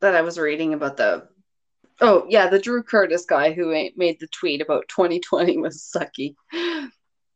[0.00, 1.28] that i was reading about the
[2.00, 6.34] oh yeah the drew curtis guy who made the tweet about 2020 was sucky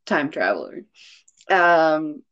[0.06, 0.82] time traveler.
[1.48, 2.24] Um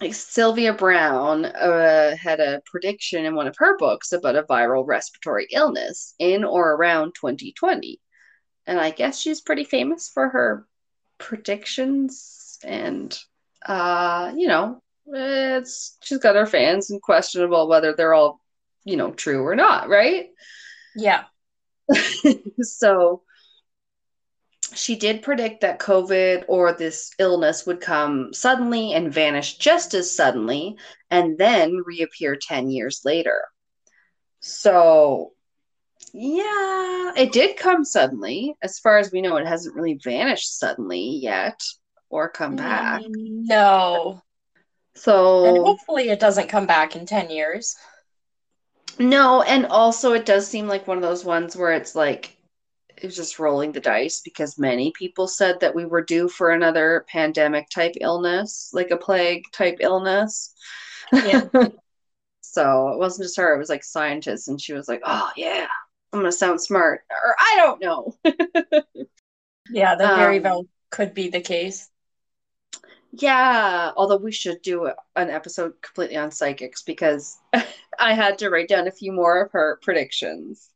[0.00, 4.86] like sylvia Browne uh, had a prediction in one of her books about a viral
[4.86, 8.00] respiratory illness in or around 2020
[8.68, 10.64] and i guess she's pretty famous for her
[11.18, 13.18] predictions and
[13.66, 18.40] uh, you know, it's she's got her fans and questionable whether they're all,
[18.84, 20.28] you know, true or not, right?
[20.94, 21.24] Yeah.
[22.62, 23.22] so
[24.74, 30.14] she did predict that COVID or this illness would come suddenly and vanish just as
[30.14, 30.76] suddenly
[31.10, 33.44] and then reappear 10 years later.
[34.40, 35.32] So,
[36.12, 38.54] yeah, it did come suddenly.
[38.62, 41.60] As far as we know, it hasn't really vanished suddenly yet
[42.10, 43.02] or come mm, back.
[43.08, 44.22] No.
[44.94, 47.76] So and hopefully it doesn't come back in 10 years.
[48.98, 52.36] No, and also it does seem like one of those ones where it's like
[52.96, 57.06] it's just rolling the dice because many people said that we were due for another
[57.08, 60.52] pandemic type illness, like a plague type illness.
[61.12, 61.44] Yeah.
[62.40, 65.68] so it wasn't just her, it was like scientists and she was like, "Oh, yeah.
[66.12, 68.14] I'm going to sound smart." Or I don't know.
[69.70, 71.88] yeah, that very um, well could be the case.
[73.12, 77.38] Yeah, although we should do an episode completely on psychics because
[77.98, 80.68] I had to write down a few more of her predictions.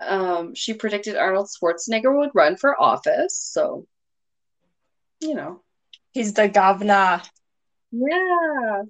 [0.00, 3.86] Um, she predicted Arnold Schwarzenegger would run for office, so
[5.20, 5.62] you know,
[6.12, 7.22] he's the governor.
[7.90, 8.82] Yeah.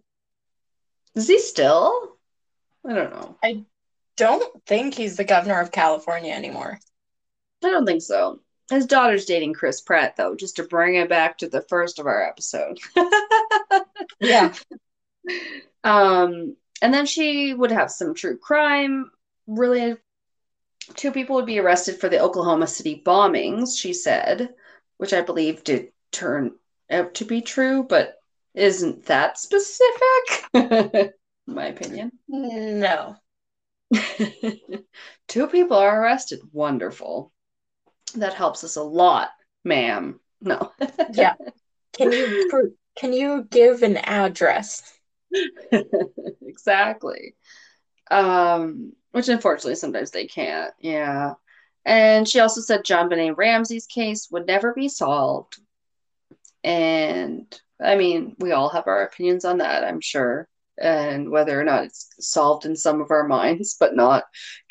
[1.15, 2.17] Is he still?
[2.87, 3.37] I don't know.
[3.43, 3.65] I
[4.17, 6.79] don't think he's the governor of California anymore.
[7.63, 8.41] I don't think so.
[8.71, 12.07] His daughter's dating Chris Pratt, though, just to bring it back to the first of
[12.07, 12.79] our episode.
[14.21, 14.55] yeah.
[15.83, 19.11] Um, and then she would have some true crime.
[19.47, 19.97] Really,
[20.95, 24.55] two people would be arrested for the Oklahoma City bombings, she said,
[24.97, 26.53] which I believe did turn
[26.91, 28.17] out to be true, but
[28.55, 30.45] isn't that specific?
[31.47, 32.13] My opinion.
[32.29, 33.17] No.
[35.29, 36.41] Two people are arrested.
[36.53, 37.33] Wonderful.
[38.17, 39.31] That helps us a lot,
[39.65, 40.21] ma'am.
[40.41, 40.73] No.
[41.13, 41.35] Yeah.
[41.93, 44.83] Can you can you give an address?
[46.43, 47.37] exactly.
[48.11, 50.73] Um, which unfortunately sometimes they can't.
[50.81, 51.35] Yeah.
[51.85, 55.59] And she also said JonBenét Ramsey's case would never be solved.
[56.63, 57.47] And
[57.81, 61.85] I mean, we all have our opinions on that, I'm sure, and whether or not
[61.85, 64.25] it's solved in some of our minds, but not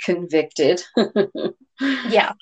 [0.04, 0.82] convicted.
[2.08, 2.34] Yeah.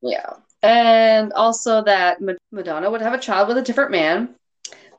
[0.00, 0.32] Yeah.
[0.62, 2.18] And also that
[2.50, 4.34] Madonna would have a child with a different man.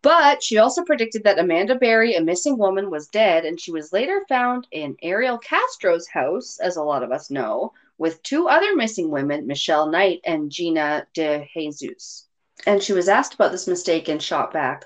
[0.01, 3.91] But she also predicted that Amanda Berry, a missing woman, was dead, and she was
[3.91, 8.75] later found in Ariel Castro's house, as a lot of us know, with two other
[8.75, 12.27] missing women, Michelle Knight and Gina de Jesus.
[12.65, 14.85] And she was asked about this mistake and shot back,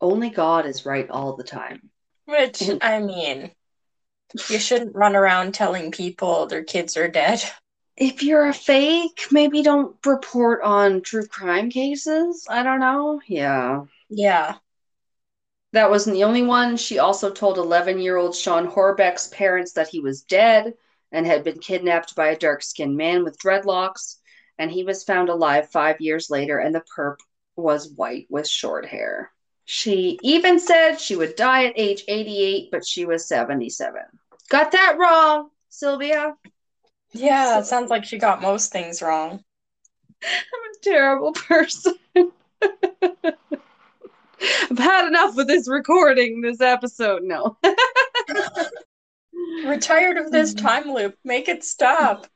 [0.00, 1.90] Only God is right all the time.
[2.26, 3.50] Which I mean,
[4.48, 7.42] you shouldn't run around telling people their kids are dead.
[7.96, 12.46] If you're a fake, maybe don't report on true crime cases.
[12.48, 13.20] I don't know.
[13.26, 13.84] Yeah.
[14.10, 14.56] Yeah.
[15.72, 16.76] That wasn't the only one.
[16.76, 20.74] She also told 11 year old Shawn Hornbeck's parents that he was dead
[21.12, 24.16] and had been kidnapped by a dark skinned man with dreadlocks.
[24.58, 27.18] And he was found alive five years later, and the perp
[27.56, 29.30] was white with short hair.
[29.66, 34.00] She even said she would die at age 88, but she was 77.
[34.48, 36.36] Got that wrong, Sylvia.
[37.12, 39.42] Yeah, it sounds like she got most things wrong.
[40.22, 41.94] I'm a terrible person.
[44.70, 47.24] I've had enough of this recording, this episode.
[47.24, 47.58] No.
[49.64, 50.66] We're tired of this mm-hmm.
[50.66, 51.16] time loop.
[51.24, 52.28] Make it stop.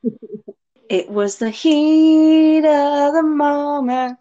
[0.88, 4.18] It was the heat of the moment.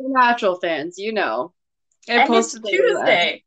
[0.00, 1.52] Natural fans, you know.
[2.08, 2.70] I and it's posted it.
[2.70, 3.44] Tuesday.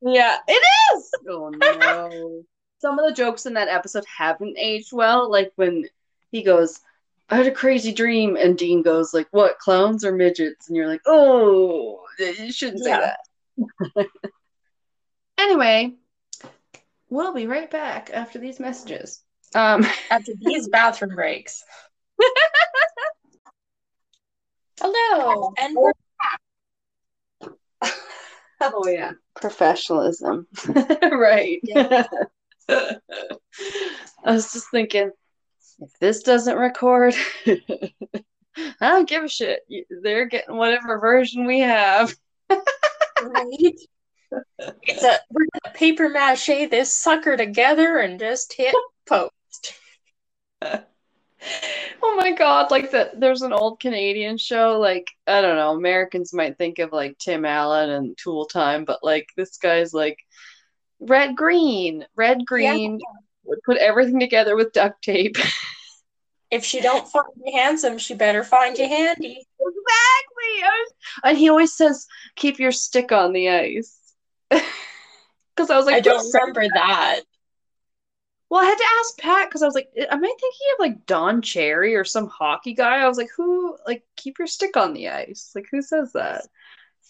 [0.00, 0.62] Yeah, it
[0.96, 1.10] is.
[1.28, 2.42] Oh no.
[2.78, 5.30] Some of the jokes in that episode haven't aged well.
[5.30, 5.84] Like when
[6.30, 6.80] he goes,
[7.30, 10.68] I had a crazy dream, and Dean goes, like, what, clowns or midgets?
[10.68, 13.14] And you're like, oh, you shouldn't say Yeah.
[13.96, 14.06] that.
[15.38, 15.94] anyway,
[17.08, 19.22] we'll be right back after these messages.
[19.54, 21.64] Um, After these bathroom breaks.
[24.80, 25.92] Hello, and we're
[28.60, 30.46] oh yeah, professionalism,
[31.02, 31.60] right?
[31.62, 32.06] Yeah.
[32.68, 32.96] I
[34.24, 35.10] was just thinking,
[35.80, 37.14] if this doesn't record,
[37.46, 37.92] I
[38.80, 39.60] don't give a shit.
[40.02, 42.14] They're getting whatever version we have.
[42.50, 43.78] right.
[44.82, 48.74] It's a we're gonna paper mache this sucker together and just hit
[49.06, 49.74] post.
[52.02, 56.32] Oh my god, like that there's an old Canadian show, like I don't know, Americans
[56.32, 60.18] might think of like Tim Allen and Tool Time, but like this guy's like
[61.00, 63.00] red green, red green,
[63.44, 65.36] would put everything together with duct tape.
[66.50, 69.44] If she don't find you handsome, she better find you handy.
[69.58, 70.68] Exactly.
[71.24, 73.98] And he always says, keep your stick on the ice.
[75.56, 77.20] Because I was like, I don't remember that.
[78.54, 81.06] Well, I had to ask Pat because I was like, am I thinking of like
[81.06, 83.00] Don Cherry or some hockey guy?
[83.00, 85.50] I was like, who, like, keep your stick on the ice?
[85.56, 86.46] Like, who says that?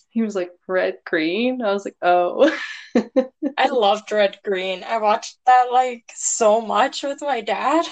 [0.08, 1.60] He was like, red, green.
[1.60, 2.50] I was like, oh.
[3.58, 4.84] I loved Red Green.
[4.84, 7.84] I watched that like so much with my dad.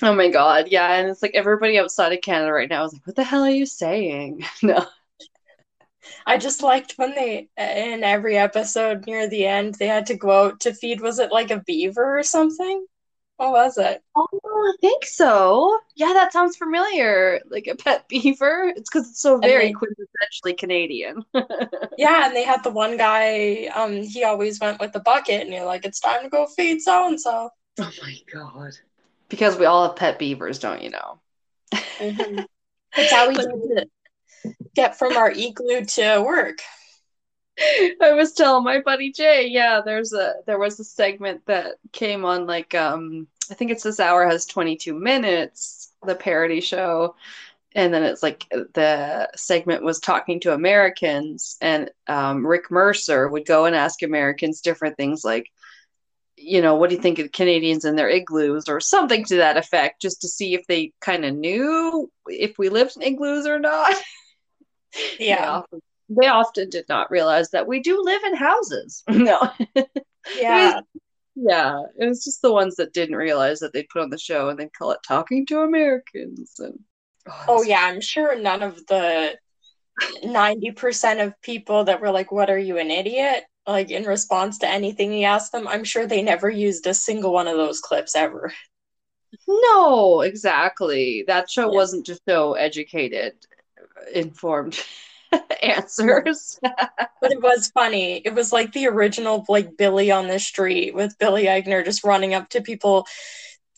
[0.00, 0.68] Oh my God.
[0.68, 0.92] Yeah.
[0.92, 3.50] And it's like everybody outside of Canada right now is like, what the hell are
[3.50, 4.44] you saying?
[4.62, 4.86] No.
[6.24, 10.46] I just liked when they, in every episode near the end, they had to go
[10.46, 12.86] out to feed, was it like a beaver or something?
[13.42, 14.00] What was it?
[14.14, 15.76] Oh, I think so.
[15.96, 17.40] Yeah, that sounds familiar.
[17.50, 18.72] Like a pet beaver.
[18.76, 21.24] It's because it's so very they- quintessentially Canadian.
[21.98, 25.52] Yeah, and they had the one guy, um, he always went with the bucket, and
[25.52, 27.50] you're like, it's time to go feed so and so.
[27.78, 28.72] Oh my God.
[29.28, 31.20] Because we all have pet beavers, don't you know?
[32.00, 33.88] That's how we But- get
[34.74, 36.58] get from our igloo to work.
[37.60, 42.24] I was telling my buddy Jay, yeah, there's a there was a segment that came
[42.24, 47.16] on like um I think it's this hour has 22 minutes, the parody show.
[47.74, 53.46] And then it's like the segment was talking to Americans and um Rick Mercer would
[53.46, 55.50] go and ask Americans different things like
[56.36, 59.56] you know, what do you think of Canadians and their igloos or something to that
[59.56, 63.58] effect, just to see if they kind of knew if we lived in igloos or
[63.58, 63.94] not.
[65.18, 65.80] They Yeah, often,
[66.10, 69.02] they often did not realize that we do live in houses.
[69.08, 69.48] No.
[70.36, 70.80] yeah.
[71.34, 71.82] Yeah.
[71.98, 74.58] It was just the ones that didn't realize that they'd put on the show and
[74.58, 76.54] they'd call it Talking to Americans.
[76.58, 76.78] And
[77.26, 79.38] Oh, oh yeah, I'm sure none of the
[80.24, 83.44] 90% of people that were like, What are you, an idiot?
[83.66, 87.32] Like in response to anything he asked them, I'm sure they never used a single
[87.32, 88.52] one of those clips ever.
[89.48, 91.24] No, exactly.
[91.26, 91.76] That show Yeah.
[91.76, 93.34] wasn't just so educated,
[94.14, 94.78] informed
[95.62, 96.58] answers.
[96.62, 98.22] But it was funny.
[98.24, 102.34] It was like the original like Billy on the street with Billy Eichner just running
[102.34, 103.06] up to people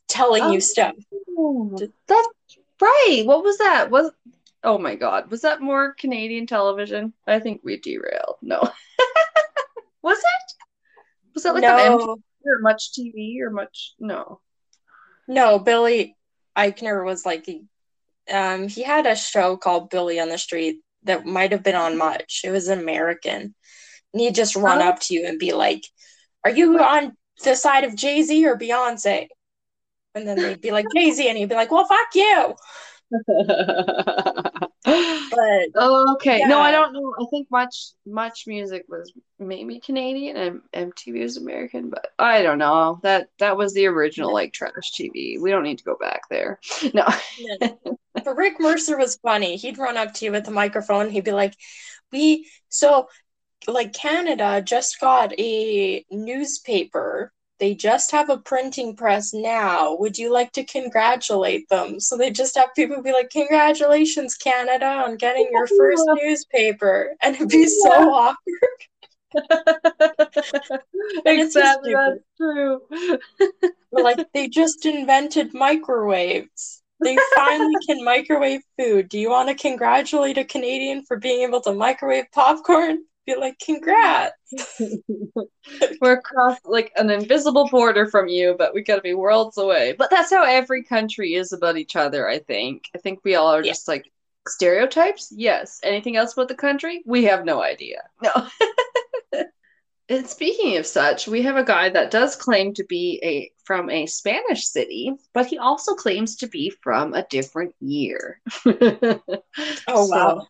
[0.09, 0.53] telling Oh.
[0.53, 0.95] you stuff.
[1.37, 1.77] Oh,
[2.07, 2.29] that's
[2.81, 3.23] right.
[3.25, 3.91] What was that?
[3.91, 4.11] Was
[4.63, 7.13] oh my God, was that more Canadian television?
[7.27, 8.37] I think we derailed.
[8.43, 8.61] No.
[10.03, 10.55] Was it?
[11.35, 13.95] Was that like on MTV or Much TV or Much?
[13.99, 14.41] No.
[15.27, 16.15] no, Billy
[16.57, 17.49] Eichner was like
[18.31, 21.97] um he had a show called Billy on the Street that might have been on
[21.99, 22.43] Much.
[22.45, 23.55] It was American.
[24.13, 24.89] And he'd just run Oh.
[24.89, 25.83] up to you and be like,
[26.45, 29.29] Are you on the side of Jay-Z or Beyonce?
[30.15, 32.55] And then they'd be like, Jay-Z, and he'd be like, Well, fuck you.
[34.85, 36.45] But oh, Okay.
[36.45, 37.15] No, I don't know.
[37.21, 37.75] I think much
[38.07, 40.61] much music was maybe Canadian and
[40.93, 43.01] MTV was American, but I don't know.
[43.03, 45.41] That that was the original like trash TV.
[45.41, 46.61] We don't need to go back there.
[46.95, 47.07] No.
[48.25, 49.57] But Rick Mercer was funny.
[49.57, 51.11] He'd run up to you with the microphone.
[51.11, 51.55] He'd be like,
[52.12, 53.09] "We so
[53.68, 57.33] like Canada just got a newspaper.
[57.61, 59.95] They just have a printing press now.
[59.97, 64.87] Would you like to congratulate them?" So they just have people be like, "Congratulations, Canada,
[64.87, 68.37] on getting your first newspaper," and it'd be so awkward.
[71.27, 72.81] Exactly, that's true.
[73.93, 76.84] Like they just invented microwaves.
[77.03, 79.09] They finally can microwave food.
[79.09, 83.05] Do you want to congratulate a Canadian for being able to microwave popcorn?
[83.27, 84.35] Be like, congrats.
[86.01, 89.95] We're across like an invisible border from you, but we gotta be worlds away.
[89.99, 92.85] But that's how every country is about each other, I think.
[92.95, 93.73] I think we all are Yeah.
[93.73, 94.11] just like
[94.47, 95.33] stereotypes.
[95.35, 95.81] Yes.
[95.83, 97.03] Anything else about the country?
[97.07, 98.03] We have no idea.
[98.23, 98.31] No.
[100.09, 103.89] And speaking of such, we have a guy that does claim to be a from
[103.89, 108.41] a Spanish city, but he also claims to be from a different year.
[109.87, 110.47] Oh, So, wow.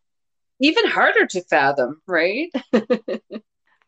[0.61, 2.51] even harder to fathom, right?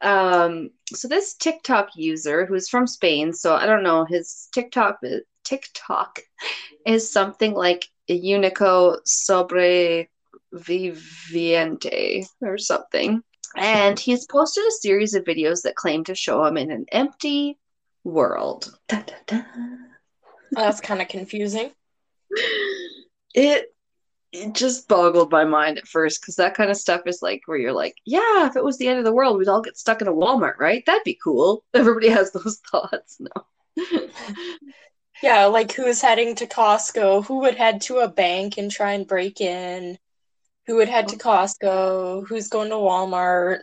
[0.01, 5.01] um, so this TikTok user who's from Spain, so I don't know, his TikTok
[5.45, 6.21] TikTok
[6.87, 10.09] is something like Unico sobreviviente
[12.43, 13.23] or something.
[13.57, 17.59] And he's posted a series of videos that claim to show him in an empty
[18.05, 18.79] world.
[18.89, 19.43] Da, da, da.
[20.53, 21.71] That's kind of confusing.
[23.39, 23.67] It
[24.33, 27.59] it just boggled my mind at first because that kind of stuff is like where
[27.59, 30.01] you're like, yeah, if it was the end of the world, we'd all get stuck
[30.01, 30.83] in a Walmart, right?
[30.87, 31.63] That'd be cool.
[31.75, 33.21] Everybody has those thoughts.
[33.21, 34.09] No.
[35.23, 37.27] Yeah, like who's heading to Costco?
[37.27, 39.99] Who would head to a bank and try and break in?
[40.67, 41.19] Who would head to oh.
[41.19, 42.27] Costco?
[42.27, 43.61] Who's going to Walmart?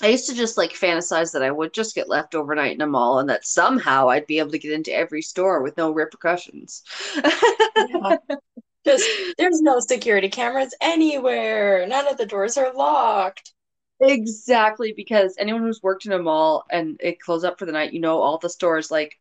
[0.00, 2.86] I used to just like fantasize that I would just get left overnight in a
[2.86, 6.82] mall and that somehow I'd be able to get into every store with no repercussions.
[7.14, 8.16] Yeah.
[8.84, 11.86] Just there's no security cameras anywhere.
[11.86, 13.52] None of the doors are locked.
[14.00, 17.92] Exactly, because anyone who's worked in a mall and it closed up for the night,
[17.92, 19.16] you know, all the stores like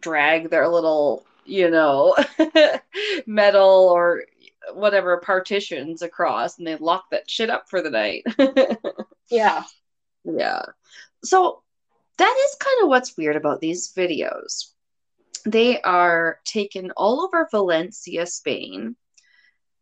[0.00, 2.16] drag their little, you know,
[3.26, 4.24] metal or
[4.72, 8.24] whatever partitions across and they lock that shit up for the night.
[9.30, 9.64] Yeah.
[10.24, 10.62] Yeah.
[11.24, 11.62] So
[12.18, 14.70] that is kind of what's weird about these videos.
[15.46, 18.96] They are taken all over Valencia, Spain,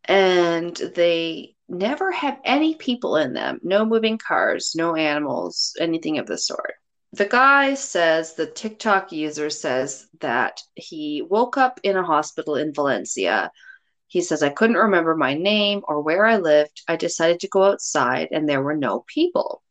[0.05, 3.59] and they never have any people in them.
[3.63, 6.75] No moving cars, no animals, anything of the sort.
[7.13, 12.73] The guy says, the TikTok user says that he woke up in a hospital in
[12.73, 13.51] Valencia.
[14.13, 16.83] He says, I couldn't remember my name or where I lived.
[16.87, 19.63] I decided to go outside and there were no people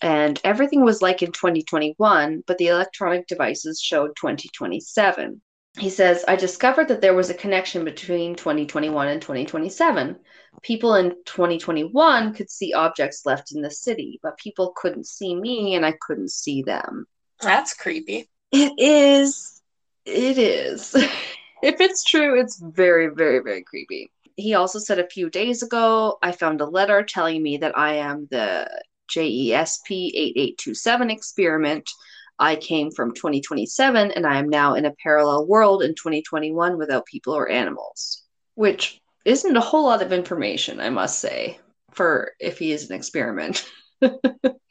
[0.00, 5.40] and everything was like in 2021, but the electronic devices showed 2027.
[5.78, 10.16] He says, I discovered that there was a connection between 2021 and 2027.
[10.62, 15.74] People in 2021 could see objects left in the city, but people couldn't see me
[15.74, 17.06] and I couldn't see them.
[17.40, 18.30] That's creepy.
[18.50, 19.60] It is,
[20.04, 20.96] it is.
[21.62, 24.10] if it's true, it's very, very, very creepy.
[24.36, 27.94] He also said a few days ago, I found a letter telling me that I
[27.94, 28.68] am the
[29.10, 31.90] JESP 8827 experiment.
[32.38, 37.06] I came from 2027 and I am now in a parallel world in 2021 without
[37.06, 38.22] people or animals,
[38.54, 41.58] which isn't a whole lot of information, I must say,
[41.92, 43.68] for if he is an experiment.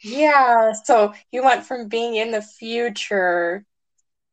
[0.03, 3.65] Yeah, so you went from being in the future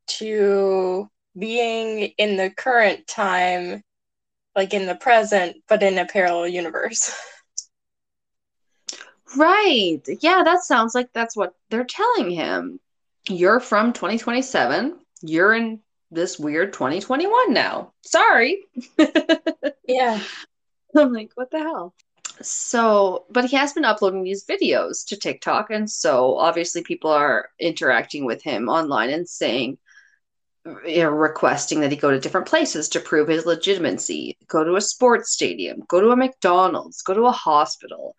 [0.06, 1.08] to
[1.38, 3.82] being in the current time,
[4.54, 7.12] like in the present, but in a parallel universe.
[9.36, 10.00] Right.
[10.20, 12.78] Yeah, that sounds like that's what they're telling him.
[13.28, 14.96] You're from 2027.
[15.22, 15.80] You're in
[16.10, 17.92] this weird 2021 now.
[18.02, 18.62] Sorry.
[19.86, 20.18] Yeah.
[20.96, 21.94] I'm like, what the hell?
[22.40, 27.50] So, but he has been uploading these videos to TikTok, and so obviously people are
[27.58, 29.76] interacting with him online and saying,
[30.64, 34.36] you know, requesting that he go to different places to prove his legitimacy.
[34.48, 38.16] Go to a sports stadium, go to a McDonald's, go to a hospital.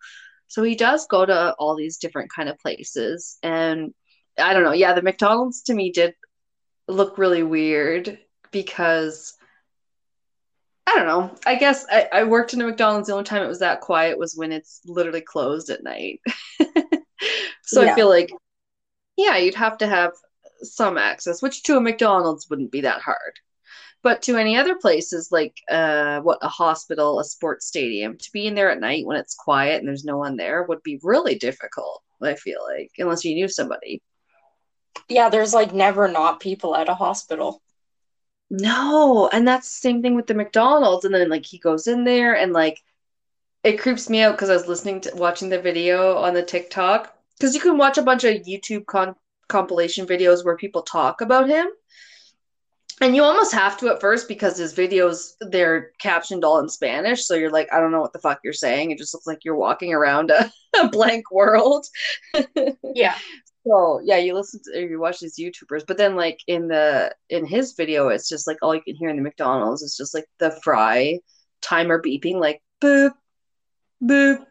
[0.48, 3.92] So he does go to all these different kind of places, and
[4.38, 4.72] I don't know.
[4.72, 6.14] Yeah, the McDonald's to me did
[6.86, 8.18] look really weird
[8.52, 9.34] because
[10.86, 11.34] I don't know.
[11.44, 13.08] I guess I, I worked in a McDonald's.
[13.08, 16.20] The only time it was that quiet was when it's literally closed at night.
[17.64, 17.92] so Yeah.
[17.92, 18.30] I feel like,
[19.16, 20.12] yeah, you'd have to have
[20.62, 23.34] some access, which to a McDonald's wouldn't be that hard.
[24.02, 28.46] But to any other places like uh, what a hospital, a sports stadium, to be
[28.46, 31.36] in there at night when it's quiet and there's no one there would be really
[31.36, 32.02] difficult.
[32.22, 34.02] I feel like unless you knew somebody.
[35.08, 37.62] Yeah, there's like never not people at a hospital.
[38.48, 41.04] No, and that's the same thing with the McDonald's.
[41.04, 42.80] And then like he goes in there and like
[43.64, 47.12] it creeps me out because I was listening to watching the video on the TikTok
[47.36, 49.16] because you can watch a bunch of YouTube con
[49.48, 51.66] compilation videos where people talk about him.
[53.02, 57.26] And you almost have to at first because his videos they're captioned all in Spanish,
[57.26, 58.90] so you're like, I don't know what the fuck you're saying.
[58.90, 61.86] It just looks like you're walking around a, a blank world.
[62.94, 63.14] Yeah.
[63.66, 67.14] So yeah, you listen to or you watch these YouTubers, but then like in the
[67.28, 70.14] in his video, it's just like all you can hear in the McDonald's is just
[70.14, 71.18] like the fry
[71.62, 73.12] timer beeping, like boop,
[74.02, 74.46] boop,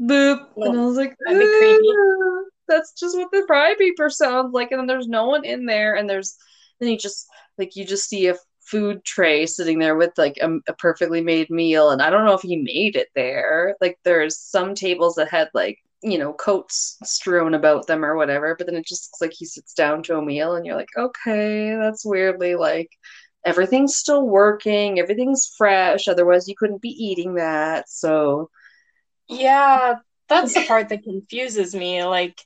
[0.00, 2.49] boop, and I was like, That'd be creepy.
[2.70, 5.96] That's just what the fry beeper sounds like, and then there's no one in there,
[5.96, 6.36] and there's
[6.80, 7.26] then you just
[7.58, 11.50] like you just see a food tray sitting there with like a, a perfectly made
[11.50, 13.76] meal, and I don't know if he made it there.
[13.82, 18.54] Like there's some tables that had like you know, coats strewn about them or whatever,
[18.56, 20.88] but then it just looks like he sits down to a meal and you're like,
[20.96, 22.88] okay, that's weirdly like
[23.44, 27.88] everything's still working, everything's fresh, otherwise you couldn't be eating that.
[27.90, 28.50] So,
[29.28, 29.96] Yeah,
[30.28, 32.04] that's the part that confuses me.
[32.04, 32.40] Like,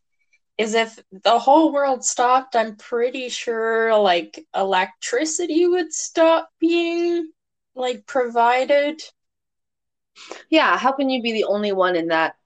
[0.56, 7.32] is if the whole world stopped, I'm pretty sure like electricity would stop being
[7.74, 9.00] like provided.
[10.50, 12.36] yeah, how can you be the only one in that,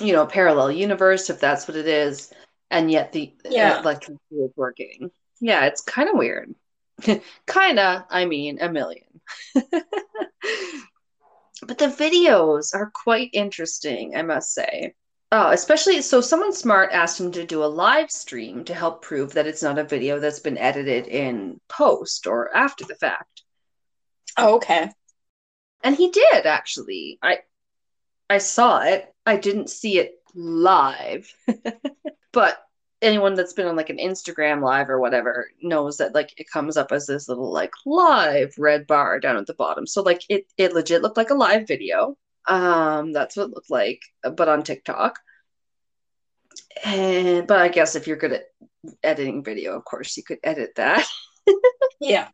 [0.00, 2.32] you know, parallel universe if that's what it is,
[2.70, 3.74] and yet the Yeah.
[3.78, 5.10] Uh, electricity is working?
[5.40, 6.54] Yeah, it's kind of weird.
[7.46, 9.20] Kinda, I mean, a million.
[11.60, 14.94] But the videos are quite interesting, I must say.
[15.34, 19.32] Oh, especially so someone smart asked him to do a live stream to help prove
[19.32, 23.42] that it's not a video that's been edited in post or after the fact.
[24.36, 24.90] Oh, okay.
[25.82, 27.18] And he did actually.
[27.22, 27.38] I
[28.28, 29.10] I saw it.
[29.24, 31.34] I didn't see it live.
[32.32, 32.62] but
[33.00, 36.76] anyone that's been on like an Instagram live or whatever knows that like it comes
[36.76, 39.86] up as this little like live red bar down at the bottom.
[39.86, 42.18] So like it it legit looked like a live video.
[42.46, 45.18] Um that's what it looked like, but on TikTok.
[46.84, 48.44] And but I guess if you're good at
[49.02, 51.06] editing video, of course you could edit that.
[52.00, 52.28] Yeah.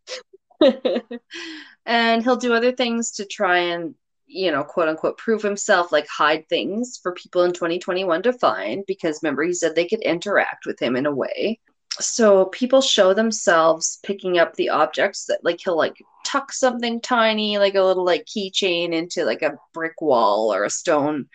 [1.86, 3.94] and he'll do other things to try and
[4.26, 8.84] you know quote unquote prove himself like hide things for people in 2021 to find
[8.86, 11.60] because remember he said they could interact with him in a way
[11.92, 17.58] so people show themselves picking up the objects that like he'll like tuck something tiny
[17.58, 21.26] like a little like keychain into like a brick wall or a stone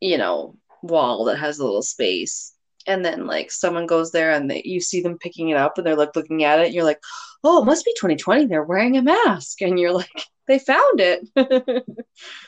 [0.00, 2.54] you know wall that has a little space.
[2.86, 5.86] And then like someone goes there and they, you see them picking it up and
[5.86, 7.00] they're like looking at it and you're like
[7.44, 9.60] oh it must be 2020 they're wearing a mask.
[9.62, 10.08] And you're like
[10.46, 11.28] they found it.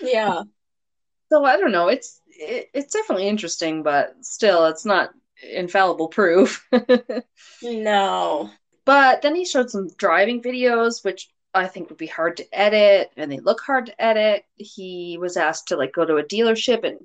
[0.01, 0.43] Yeah.
[1.31, 1.89] so i don't know.
[1.89, 5.11] It's it, it's definitely interesting but still it's not
[5.43, 6.67] infallible proof.
[7.63, 8.51] No.
[8.85, 13.11] but then he showed some driving videos which i think would be hard to edit
[13.17, 14.45] and they look hard to edit.
[14.57, 16.99] He was asked to like go to a dealership and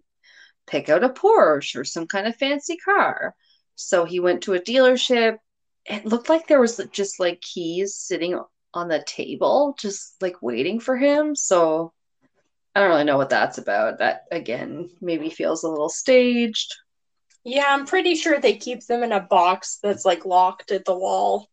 [0.68, 3.36] pick out a porsche or some kind of fancy car.
[3.76, 5.38] So he went to a dealership.
[5.86, 8.40] It looked like there was just like keys sitting
[8.74, 11.36] on the table just like waiting for him.
[11.36, 11.92] So
[12.76, 14.00] i don't really know what that's about.
[14.00, 16.76] That again maybe feels a little staged
[17.46, 20.98] Yeah, I'm pretty sure they keep them in a box that's like locked at the
[20.98, 21.48] wall.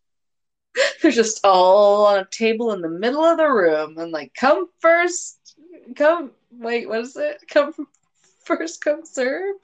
[1.02, 4.66] they're just all on a table in the middle of the room and like come
[4.80, 5.54] first
[5.96, 7.74] come wait what is it come
[8.44, 9.54] first come serve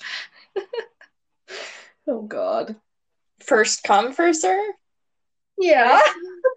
[2.06, 2.76] oh god
[3.40, 4.74] First come, first serve?
[5.58, 6.00] yeah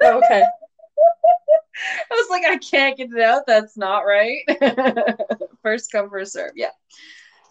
[0.04, 0.44] Okay.
[2.12, 3.44] I was like, I can't get it out.
[3.48, 4.42] That's not right.
[5.64, 6.52] first come, first serve.
[6.56, 6.72] Yeah.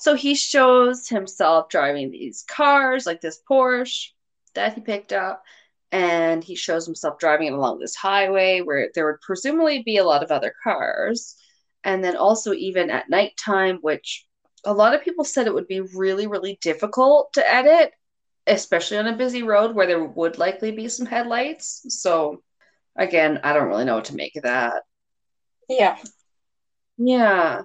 [0.01, 4.09] So he shows himself driving these cars, like this Porsche
[4.55, 5.45] that he picked up,
[5.93, 10.05] and he shows himself driving it along this highway where there would presumably be a
[10.05, 11.37] lot of other cars.
[11.85, 14.27] And then also, even at nighttime, which
[14.65, 17.93] a lot of people said it would be really, really difficult to edit,
[18.47, 21.85] especially on a busy road where there would likely be some headlights.
[21.89, 22.43] So,
[22.97, 24.83] again, I don't really know what to make of that.
[25.69, 25.99] Yeah.
[26.97, 27.63] Yeah.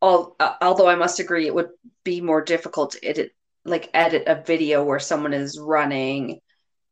[0.00, 1.70] All, uh, although I must agree, it would
[2.04, 3.32] be more difficult to edit,
[3.64, 6.40] like edit a video where someone is running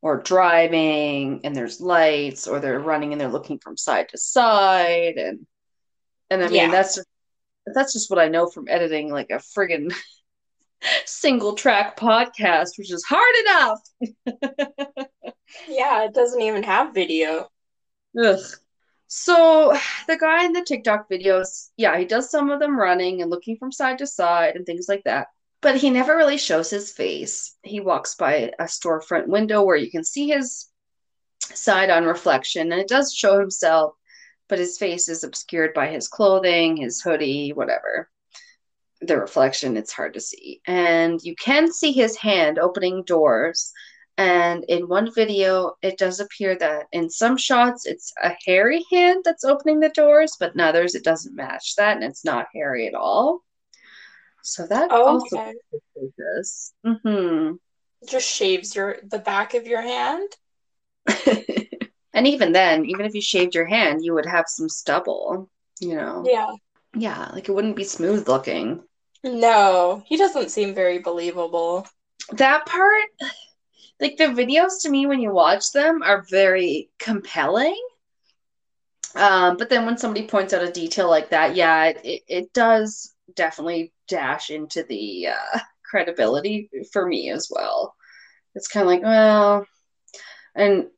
[0.03, 5.17] or driving and there's lights, or they're running and they're looking from side to side,
[5.17, 5.47] and
[6.31, 6.71] and I mean Yeah.
[6.71, 7.09] that's just
[7.75, 9.93] that's just what I know from editing like a friggin'
[11.07, 13.81] single track podcast, which is hard enough.
[15.69, 17.49] Yeah, it doesn't even have video.
[18.21, 18.41] Ugh.
[19.09, 19.77] So
[20.09, 23.57] the guy in the TikTok videos, yeah, he does some of them running and looking
[23.57, 25.29] from side to side and things like that.
[25.63, 27.57] But he never really shows his face.
[27.63, 30.69] He walks by a storefront window where you can see his
[31.41, 33.95] side on reflection, and it does show himself,
[34.49, 38.11] but his face is obscured by his clothing, his hoodie, whatever.
[39.01, 40.61] The reflection, it's hard to see.
[40.67, 43.73] And you can see his hand opening doors.
[44.19, 49.23] And in one video, it does appear that in some shots it's a hairy hand
[49.25, 52.87] that's opening the doors, but in others it doesn't match that and it's not hairy
[52.89, 53.43] at all.
[54.43, 55.53] So that Oh, also okay.
[56.17, 56.73] this.
[56.87, 57.57] Mm-hmm.
[58.09, 60.29] Just shaves your the back of your hand.
[62.15, 65.51] and even then, even if you shaved your hand, you would have some stubble,
[65.81, 66.25] you know.
[66.27, 66.53] Yeah.
[66.95, 68.83] Yeah, like it wouldn't be smooth looking.
[69.23, 71.87] No, he doesn't seem very believable.
[72.33, 73.05] That part,
[74.01, 77.81] like the videos to me when you watch them are very compelling.
[79.15, 83.15] Um, but then when somebody points out a detail like that, yeah, it, it, does
[83.35, 87.95] definitely dash into the uh, credibility for me as well.
[88.55, 89.67] It's kind of like, well,
[90.55, 90.89] and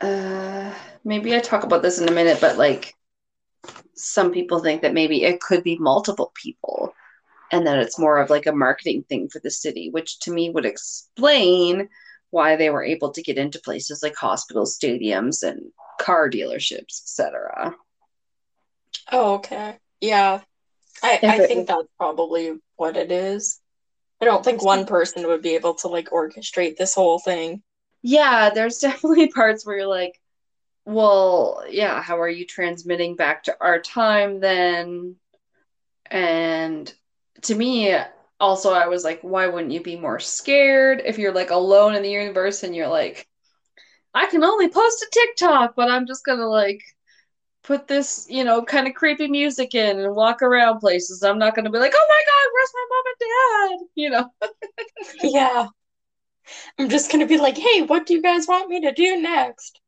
[0.00, 2.94] uh, maybe I talk about this in a minute, but like
[3.94, 6.94] some people think that maybe it could be multiple people
[7.50, 10.50] and that it's more of like a marketing thing for the city, which to me
[10.50, 11.88] would explain
[12.32, 15.70] why they were able to get into places like hospitals, stadiums, and
[16.00, 17.76] car dealerships, etc.
[19.12, 19.78] Oh, okay.
[20.00, 20.40] Yeah.
[21.02, 23.60] I, If I it- think that's probably what it is.
[24.20, 27.62] I don't think one person would be able to like orchestrate this whole thing.
[28.02, 30.18] Yeah, there's definitely parts where you're like,
[30.84, 35.16] well, yeah, how are you transmitting back to our time then?
[36.10, 36.92] And
[37.42, 37.94] to me,
[38.42, 42.02] also, I was like, why wouldn't you be more scared if you're like alone in
[42.02, 43.28] the universe and you're like,
[44.14, 46.82] I can only post a TikTok, but I'm just gonna like
[47.62, 51.22] put this, you know, kind of creepy music in and walk around places.
[51.22, 53.86] I'm not gonna be like, oh my God, where's my mom and dad?
[53.94, 54.30] You know?
[55.22, 55.66] Yeah.
[56.80, 59.80] I'm just gonna be like, hey, what do you guys want me to do next?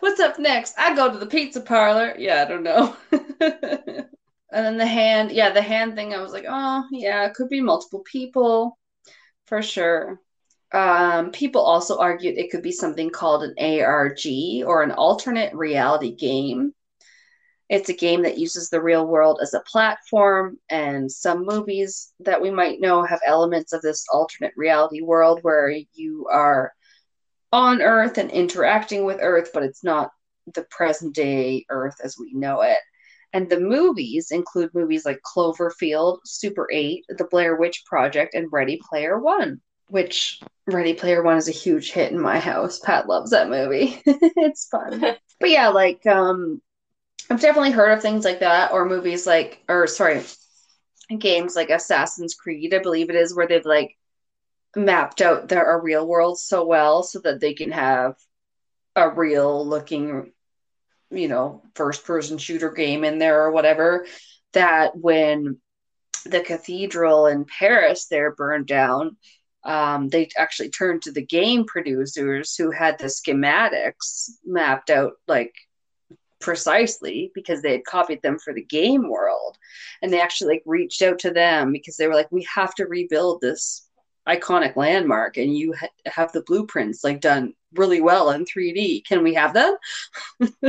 [0.00, 0.74] What's up next?
[0.78, 2.14] I go to the pizza parlor.
[2.18, 2.96] Yeah, I don't know.
[4.52, 7.48] and then the hand, yeah, the hand thing, I was like, oh, yeah, it could
[7.48, 8.78] be multiple people
[9.46, 10.20] for sure.
[10.72, 14.26] Um, people also argued it could be something called an ARG
[14.64, 16.72] or an alternate reality game.
[17.68, 22.40] It's a game that uses the real world as a platform, and some movies that
[22.40, 26.72] we might know have elements of this alternate reality world where you are
[27.52, 30.10] on Earth and interacting with Earth, but it's not
[30.54, 32.78] the present day Earth as we know it.
[33.36, 38.80] And the movies include movies like Cloverfield, Super 8, The Blair Witch Project, and Ready
[38.88, 42.78] Player One, which Ready Player One is a huge hit in my house.
[42.78, 44.00] Pat loves that movie.
[44.06, 45.00] it's fun.
[45.40, 46.62] but yeah, like um
[47.28, 50.22] I've definitely heard of things like that, or movies like or sorry,
[51.18, 53.98] games like Assassin's Creed, I believe it is, where they've like
[54.74, 58.14] mapped out their real world so well so that they can have
[58.94, 60.32] a real looking
[61.10, 64.06] you know first person shooter game in there or whatever
[64.52, 65.58] that when
[66.24, 69.16] the cathedral in paris there burned down
[69.64, 75.52] um, they actually turned to the game producers who had the schematics mapped out like
[76.40, 79.56] precisely because they had copied them for the game world.
[80.02, 82.86] And they actually like reached out to them because they were like we have to
[82.86, 83.85] rebuild this
[84.26, 89.04] iconic landmark and you ha- have the blueprints like done really well in 3D.
[89.06, 89.76] Can we have them?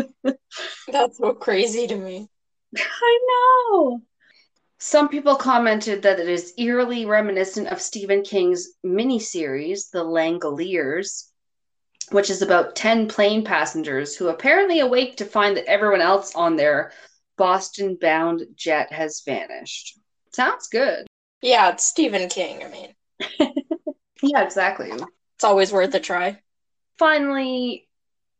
[0.87, 2.27] That's so crazy to me.
[2.77, 4.01] I know.
[4.79, 11.29] Some people commented that it is eerily reminiscent of Stephen King's miniseries, The Langoliers,
[12.11, 16.55] which is about 10 plane passengers who apparently awake to find that everyone else on
[16.55, 16.91] their
[17.37, 19.99] Boston bound jet has vanished.
[20.33, 21.07] Sounds good.
[21.41, 22.63] Yeah, it's Stephen King.
[22.63, 22.93] I mean,
[24.21, 24.89] Yeah, exactly.
[24.91, 26.39] it's always worth a try.
[26.97, 27.87] Finally,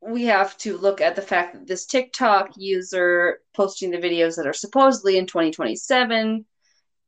[0.02, 4.48] we have to look at the fact that this TikTok user posting the videos that
[4.48, 6.46] are supposedly in 2027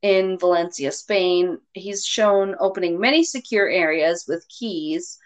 [0.02, 5.18] in Valencia, Spain, he's shown opening many secure areas with keys.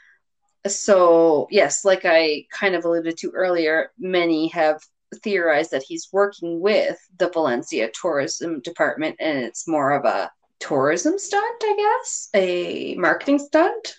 [0.65, 4.81] So, yes, like I kind of alluded to earlier, many have
[5.21, 10.31] theorized that he's working with the Valencia tourism department and it's more of a
[10.63, 13.95] tourism stunt, I guess, a marketing stunt.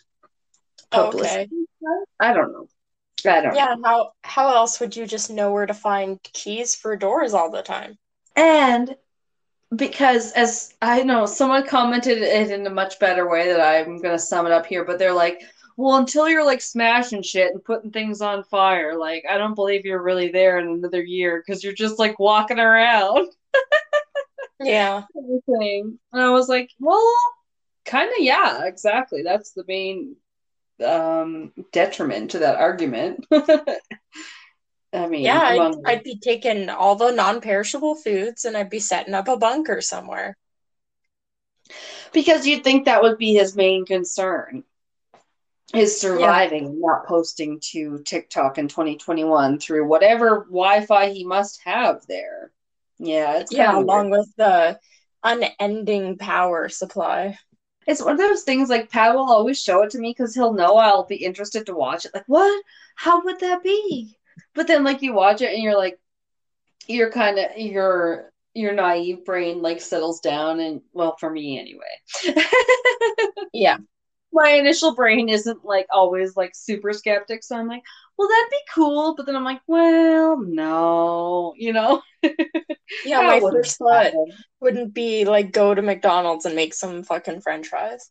[0.93, 1.49] Oh, okay.
[1.79, 2.09] stunt?
[2.21, 2.69] I don't know.
[3.27, 3.57] I don't know.
[3.57, 7.51] Yeah, how how else would you just know where to find keys for doors all
[7.51, 7.99] the time?
[8.37, 8.97] And
[9.75, 14.19] because as I know, someone commented it in a much better way that I'm gonna
[14.19, 15.43] sum it up here, but they're like,
[15.77, 19.85] well, until you're like smashing shit and putting things on fire, like I don't believe
[19.85, 23.29] you're really there in another year because you're just like walking around
[24.61, 25.03] Yeah.
[25.17, 25.99] everything.
[26.13, 27.03] And I was like, well,
[27.85, 29.23] kind of, yeah, exactly.
[29.23, 30.17] That's the main
[30.85, 33.27] um detriment to that argument.
[34.93, 39.15] I mean, Yeah, I'd, I'd be taking all the non-perishable foods and I'd be setting
[39.15, 40.37] up a bunker somewhere.
[42.13, 44.65] because you'd think that would be his main concern
[45.75, 52.07] is surviving and not posting to TikTok in 2021 through whatever Wi-Fi he must have
[52.07, 52.53] there.
[53.05, 54.79] Yeah, it's Yeah, of along with the
[55.23, 57.39] unending power supply.
[57.87, 60.55] It's one of those things like Pat will always show it to me because he'll
[60.55, 62.13] know I'll be interested to watch it.
[62.15, 62.63] Like, what?
[62.97, 64.17] How would that be?
[64.55, 65.99] But then like you watch it and you're like,
[66.87, 72.35] you're kind of your your naive brain like settles down and well for me anyway.
[73.53, 73.79] Yeah.
[74.33, 77.85] My initial brain isn't like always like super skeptic, so I'm like,
[78.17, 82.03] well that'd be cool, but then I'm like, well, no, you know.
[83.03, 84.13] Yeah, my first thought
[84.61, 88.11] wouldn't be like go to McDonald's and make some fucking french fries.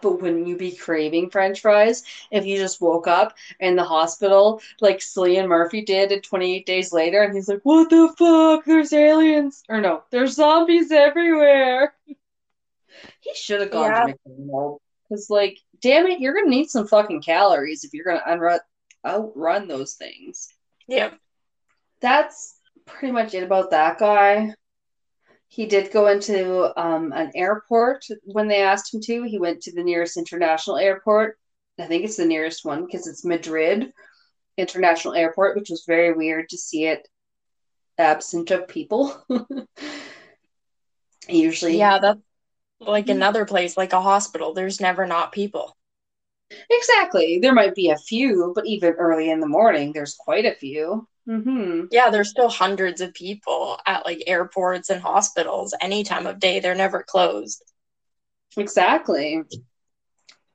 [0.00, 4.62] But wouldn't you be craving French fries if you just woke up in the hospital
[4.80, 8.64] like Cillian Murphy did in 28 Days Later and he's like, What the fuck?
[8.64, 9.62] There's aliens.
[9.68, 11.94] Or no, there's zombies everywhere.
[13.20, 14.06] He should have gone Yeah.
[14.06, 14.82] to McDonald's.
[15.08, 18.30] Because, like, damn it, you're going to need some fucking calories if you're going to
[18.30, 18.60] unrun,
[19.06, 20.48] outrun those things.
[20.88, 21.18] Yep.
[22.00, 24.54] That's pretty much it about that guy.
[25.48, 29.22] He did go into um, an airport when they asked him to.
[29.24, 31.38] He went to the nearest international airport.
[31.78, 33.92] I think it's the nearest one because it's Madrid
[34.56, 37.08] International Airport, which was very weird to see it
[37.98, 39.24] absent of people.
[41.28, 42.20] Usually, Yeah, that's
[42.80, 44.52] like another place, like a hospital.
[44.54, 45.76] There's never not people.
[46.70, 47.38] exactly.
[47.40, 51.06] There might be a few, but even early in the morning, there's quite a few.
[51.26, 56.40] hmm Yeah, there's still hundreds of people at like airports and hospitals any time of
[56.40, 56.60] day.
[56.60, 57.64] They're never closed.
[58.56, 59.42] Exactly.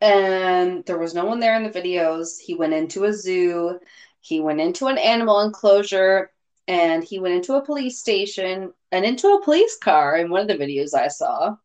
[0.01, 2.39] And there was no one there in the videos.
[2.39, 3.79] He went into a zoo,
[4.21, 6.31] he went into an animal enclosure,
[6.67, 10.47] and he went into a police station and into a police car in one of
[10.47, 11.55] the videos I saw.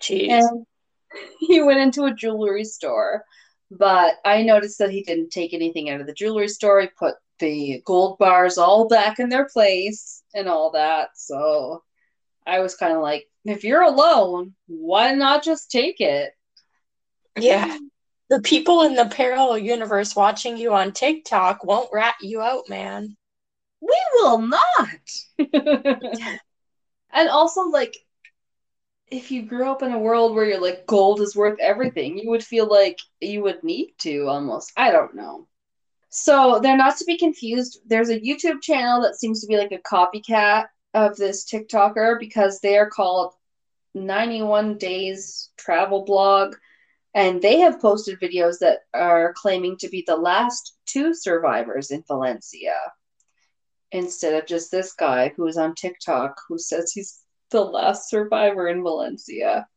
[0.00, 0.30] Jeez.
[0.30, 0.66] And
[1.38, 3.24] he went into a jewelry store.
[3.70, 6.80] But I noticed that he didn't take anything out of the jewelry store.
[6.80, 11.10] He put the gold bars all back in their place and all that.
[11.14, 11.82] So
[12.46, 16.32] I was kind of like, if you're alone, why not just take it?
[17.38, 17.78] Yeah.
[18.28, 23.16] The people in the parallel universe watching you on TikTok won't rat you out, man.
[23.80, 25.00] We will not.
[27.12, 27.96] and also, like,
[29.10, 32.30] if you grew up in a world where you're like, gold is worth everything, you
[32.30, 34.72] would feel like you would need to almost.
[34.76, 35.46] I don't know.
[36.10, 37.80] So they're not to be confused.
[37.86, 42.60] There's a YouTube channel that seems to be like a copycat of this TikToker because
[42.60, 43.34] they are called
[43.94, 46.56] 91 Days Travel Blog.
[47.14, 52.04] And they have posted videos that are claiming to be the last two survivors in
[52.06, 52.76] Valencia
[53.92, 57.19] instead of just this guy who is on TikTok who says he's
[57.50, 59.68] the last survivor in Valencia.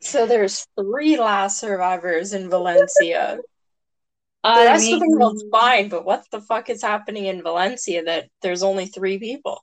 [0.00, 3.40] So there's three last survivors in Valencia.
[4.54, 8.04] The I rest of the world's fine, but what the fuck is happening in Valencia
[8.04, 9.62] that there's only three people?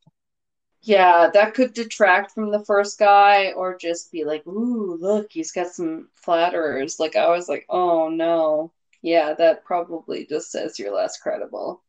[0.83, 5.51] yeah, that could detract from the first guy or just be like, ooh, look, he's
[5.51, 6.99] got some flatterers.
[6.99, 8.73] Like, I was like, oh no.
[9.03, 11.83] Yeah, that probably just says you're less credible.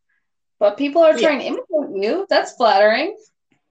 [0.60, 1.18] But people are Yeah.
[1.18, 2.26] trying to imitate you.
[2.30, 3.16] That's flattering.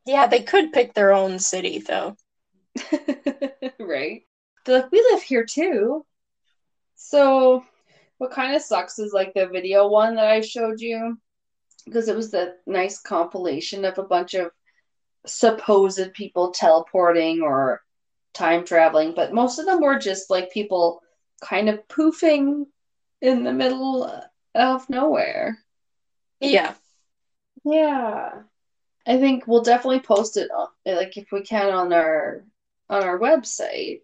[0.05, 2.15] Yeah, they could pick their own city though.
[3.79, 4.23] right?
[4.65, 6.05] They're like, we live here too.
[6.95, 7.63] So,
[8.17, 11.17] what kind of sucks is like the video one that I showed you,
[11.85, 14.51] because it was the nice compilation of a bunch of
[15.25, 17.81] supposed people teleporting or
[18.33, 21.01] time traveling, but most of them were just like people
[21.41, 22.65] kind of poofing
[23.21, 24.09] in the middle
[24.55, 25.57] of nowhere.
[26.39, 26.73] Yeah.
[27.63, 28.43] Yeah.
[29.11, 32.45] I think we'll definitely post it on, like if we can on our
[32.89, 33.99] on our website.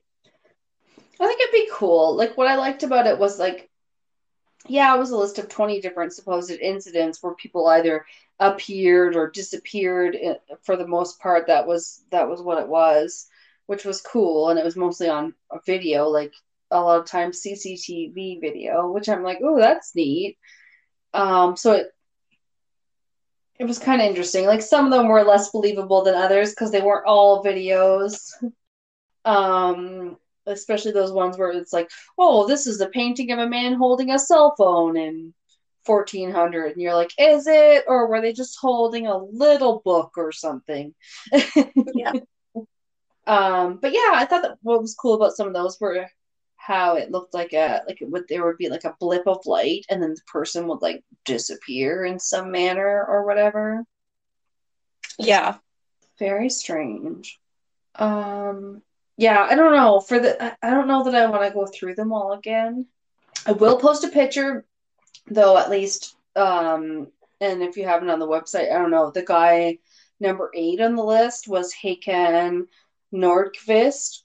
[1.20, 2.18] I think it'd be cool.
[2.18, 3.70] Like what I liked about it was like
[4.68, 8.05] yeah, it was a list of 20 different supposed incidents where people either
[8.38, 10.18] appeared or disappeared
[10.64, 13.30] for the most part that was that was what it was,
[13.68, 16.34] which was cool and it was mostly on a video like
[16.70, 20.38] a lot of times CCTV video, which I'm like, "Oh, that's neat."
[21.14, 21.93] Um so it
[23.60, 24.45] it was kind of interesting.
[24.45, 28.32] Like some of them were less believable than others because they weren't all videos.
[29.26, 33.74] Um, especially those ones where it's like, oh, this is a painting of a man
[33.74, 35.34] holding a cell phone in
[35.86, 40.32] 1400, and you're like, is it, or were they just holding a little book or
[40.32, 40.93] something?
[41.95, 42.14] yeah.
[43.26, 46.08] Um, but yeah, I thought that what was cool about some of those were
[46.68, 49.45] how it looked like a like it would there would be like a blip of
[49.45, 53.86] light and then the person would like disappear in some manner or whatever.
[55.18, 55.55] Yeah.
[56.20, 57.39] Very strange.
[57.95, 58.82] Um
[59.15, 60.01] yeah, I don't know.
[60.01, 62.86] For the I don't know that I want to go through them all again.
[63.45, 64.65] I will post a picture
[65.26, 67.07] though at least um
[67.39, 69.78] and if you haven't on the website, I don't know, the guy
[70.20, 72.65] number 8 on the list was Hakan
[73.13, 74.24] Nordkvist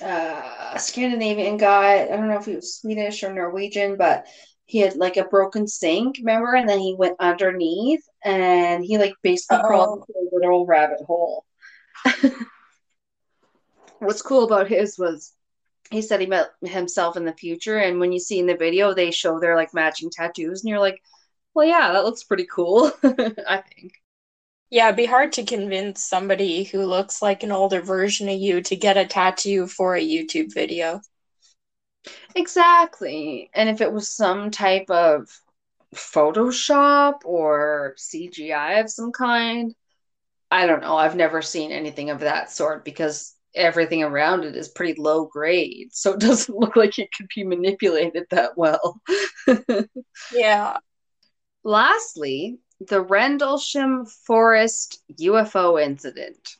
[0.00, 2.02] uh, Scandinavian guy.
[2.04, 4.26] I don't know if he was Swedish or Norwegian, but
[4.66, 6.54] he had like a broken sink, remember?
[6.54, 9.66] And then he went underneath and he like basically Uh-oh.
[9.66, 11.44] crawled into a little rabbit hole.
[13.98, 15.34] What's cool about his was
[15.90, 18.94] he said he met himself in the future, and when you see in the video,
[18.94, 21.00] they show their like matching tattoos, and you're like,
[21.54, 22.90] well, yeah, that looks pretty cool.
[23.04, 24.01] I think.
[24.72, 28.62] Yeah, it'd be hard to convince somebody who looks like an older version of you
[28.62, 31.02] to get a tattoo for a YouTube video.
[32.34, 33.50] Exactly.
[33.52, 35.28] And if it was some type of
[35.94, 39.74] Photoshop or CGI of some kind,
[40.50, 40.96] I don't know.
[40.96, 45.90] I've never seen anything of that sort because everything around it is pretty low grade.
[45.92, 49.02] So it doesn't look like it could be manipulated that well.
[50.32, 50.78] yeah.
[51.62, 52.58] Lastly,
[52.88, 56.56] the Rendlesham Forest UFO incident.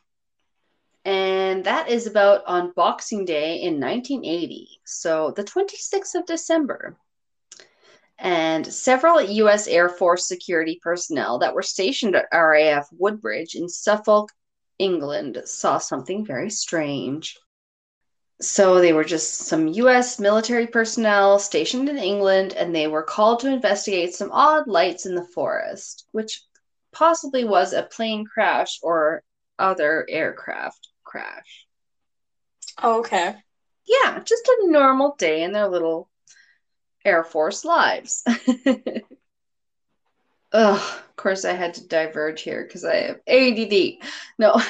[1.05, 6.97] And that is about on Boxing Day in 1980, so the 26th of December.
[8.17, 9.67] And several U.S.
[9.67, 14.31] Air Force security personnel that were stationed at RAF Woodbridge in Suffolk,
[14.79, 17.37] England, saw something very strange.
[18.41, 23.39] So they were just some US military personnel stationed in England, and they were called
[23.41, 26.41] to investigate some odd lights in the forest, which
[26.91, 29.23] possibly was a plane crash or
[29.59, 31.65] other aircraft crash.
[32.81, 33.35] Oh, okay.
[33.85, 36.09] Yeah, just a normal day in their little
[37.05, 38.23] Air Force lives.
[40.53, 43.99] Ugh, of course, I had to diverge here because I have ADD.
[44.37, 44.61] No,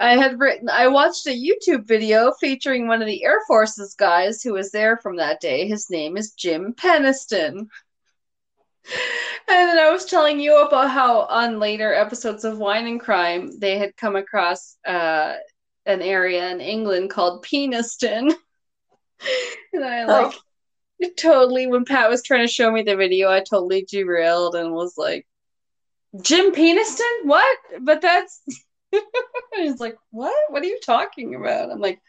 [0.00, 4.42] I had written, I watched a YouTube video featuring one of the Air Force's guys
[4.42, 5.66] who was there from that day.
[5.66, 7.68] His name is Jim Penniston.
[9.50, 13.58] And then I was telling you about how on later episodes of Wine and Crime,
[13.58, 15.34] they had come across uh,
[15.84, 18.32] an area in England called Penistone.
[19.72, 20.34] and I like
[21.02, 21.10] oh.
[21.16, 24.96] totally, when Pat was trying to show me the video, I totally derailed and was
[24.96, 25.26] like,
[26.22, 27.24] Jim Penniston?
[27.24, 27.58] What?
[27.80, 28.40] But that's
[29.54, 30.34] He's like, what?
[30.50, 31.70] What are you talking about?
[31.70, 32.00] I'm like,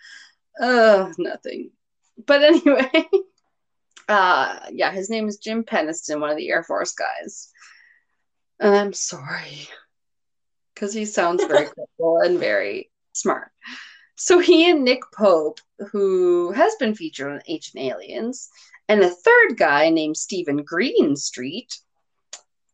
[0.62, 1.72] uh, nothing.
[2.26, 2.92] But anyway,
[4.10, 7.50] uh, yeah, his name is Jim Penniston, one of the Air Force guys.
[8.60, 9.68] And I'm sorry,
[10.74, 11.68] because he sounds very
[11.98, 13.52] cool and very smart.
[14.16, 15.62] So he and Nick Pope,
[15.92, 18.50] who has been featured on Ancient Aliens,
[18.90, 21.78] and a third guy named Stephen Greenstreet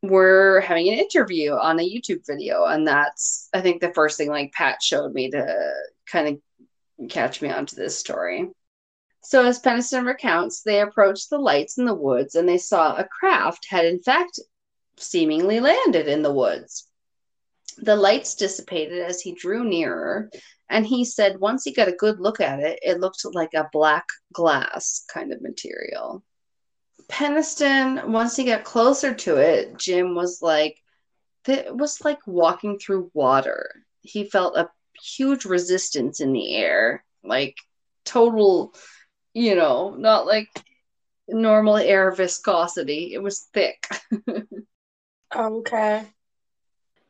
[0.07, 4.29] were having an interview on a YouTube video, and that's I think the first thing
[4.29, 5.73] like Pat showed me to
[6.05, 6.27] kind
[6.99, 8.49] of catch me onto this story.
[9.23, 13.07] So as Penniston recounts, they approached the lights in the woods and they saw a
[13.07, 14.39] craft had in fact
[14.97, 16.87] seemingly landed in the woods.
[17.77, 20.29] The lights dissipated as he drew nearer,
[20.69, 23.69] and he said once he got a good look at it, it looked like a
[23.71, 26.23] black glass kind of material.
[27.07, 30.81] Penniston, once he got closer to it, Jim was like,
[31.47, 33.71] it was like walking through water.
[34.01, 34.69] He felt a
[35.01, 37.55] huge resistance in the air, like
[38.03, 38.73] total,
[39.33, 40.49] you know, not like
[41.27, 43.13] normal air viscosity.
[43.13, 43.87] It was thick.
[45.35, 46.05] okay.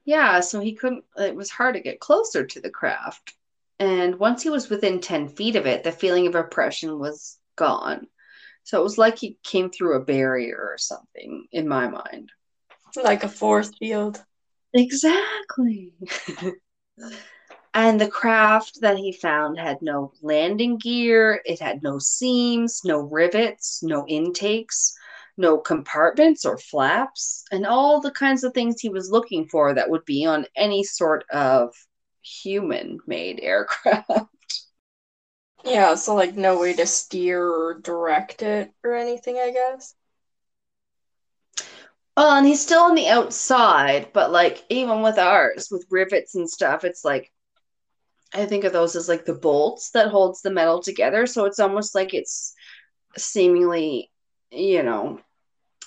[0.04, 3.34] Yeah, so he couldn't, it was hard to get closer to the craft.
[3.80, 8.08] And once he was within 10 feet of it, the feeling of oppression was gone.
[8.66, 12.32] So it was like he came through a barrier or something in my mind.
[13.02, 14.24] Like a force field.
[14.74, 15.94] Exactly.
[17.74, 23.00] and the craft that he found had no landing gear, it had no seams, no
[23.00, 24.98] rivets, no intakes,
[25.38, 29.90] no compartments or flaps, and all the kinds of things he was looking for that
[29.90, 31.72] would be on any sort of
[32.24, 34.10] human made aircraft.
[35.66, 39.94] Yeah, so like no way to steer or direct it or anything, I guess.
[42.18, 46.50] Well, and he's still on the outside, but like even with ours, with rivets and
[46.50, 47.32] stuff, it's like
[48.34, 51.26] I think of those as like the bolts that holds the metal together.
[51.26, 52.54] So it's almost like it's
[53.18, 54.12] seemingly,
[54.52, 55.22] you know,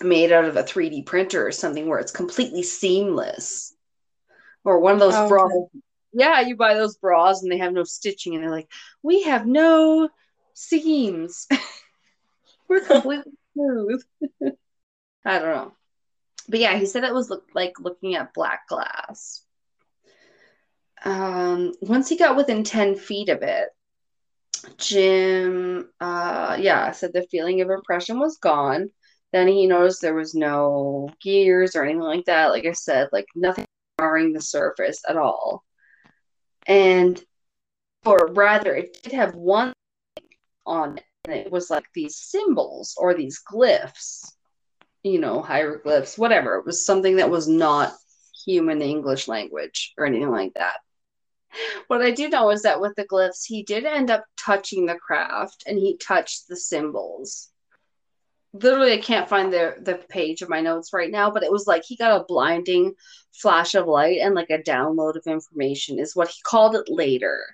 [0.03, 3.75] made out of a 3D printer or something where it's completely seamless.
[4.65, 5.81] Or one of those Oh, okay.
[6.13, 8.71] Yeah, you buy those bras and they have no stitching and they're like,
[9.03, 10.09] we have no
[10.55, 11.47] seams.
[12.69, 14.03] We're completely smooth.
[15.25, 15.73] I don't know.
[16.49, 19.43] But yeah, he said it was look, like looking at black glass.
[21.05, 23.69] Um, once he got within 10 feet of it,
[24.79, 28.91] Jim, uh, yeah, said the feeling of oppression was gone.
[29.33, 32.47] Then he noticed there was no gears or anything like that.
[32.47, 33.67] Like I said, like nothing
[34.01, 35.65] marring the surface at all.
[36.69, 37.21] And,
[38.05, 39.73] or rather, it did have one
[40.67, 44.33] on it, and it was like these symbols or these glyphs,
[45.03, 46.57] you know, hieroglyphs, whatever.
[46.57, 47.95] It was something that was not
[48.45, 50.77] human English language or anything like that.
[51.87, 54.97] What I do know is that with the glyphs, he did end up touching the
[54.97, 57.51] craft and he touched the symbols.
[58.55, 61.67] Literally, I can't find the the page of my notes right now, but it was
[61.67, 62.95] like he got a blinding
[63.35, 67.45] flash of light and like a download of information is what he called it later.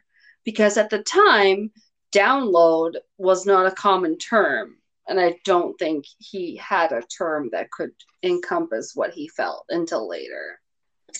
[0.45, 1.73] Because at the time,
[2.13, 4.77] download was not a common term.
[5.07, 7.91] And I don't think he had a term that could
[8.23, 10.61] encompass what he felt until later.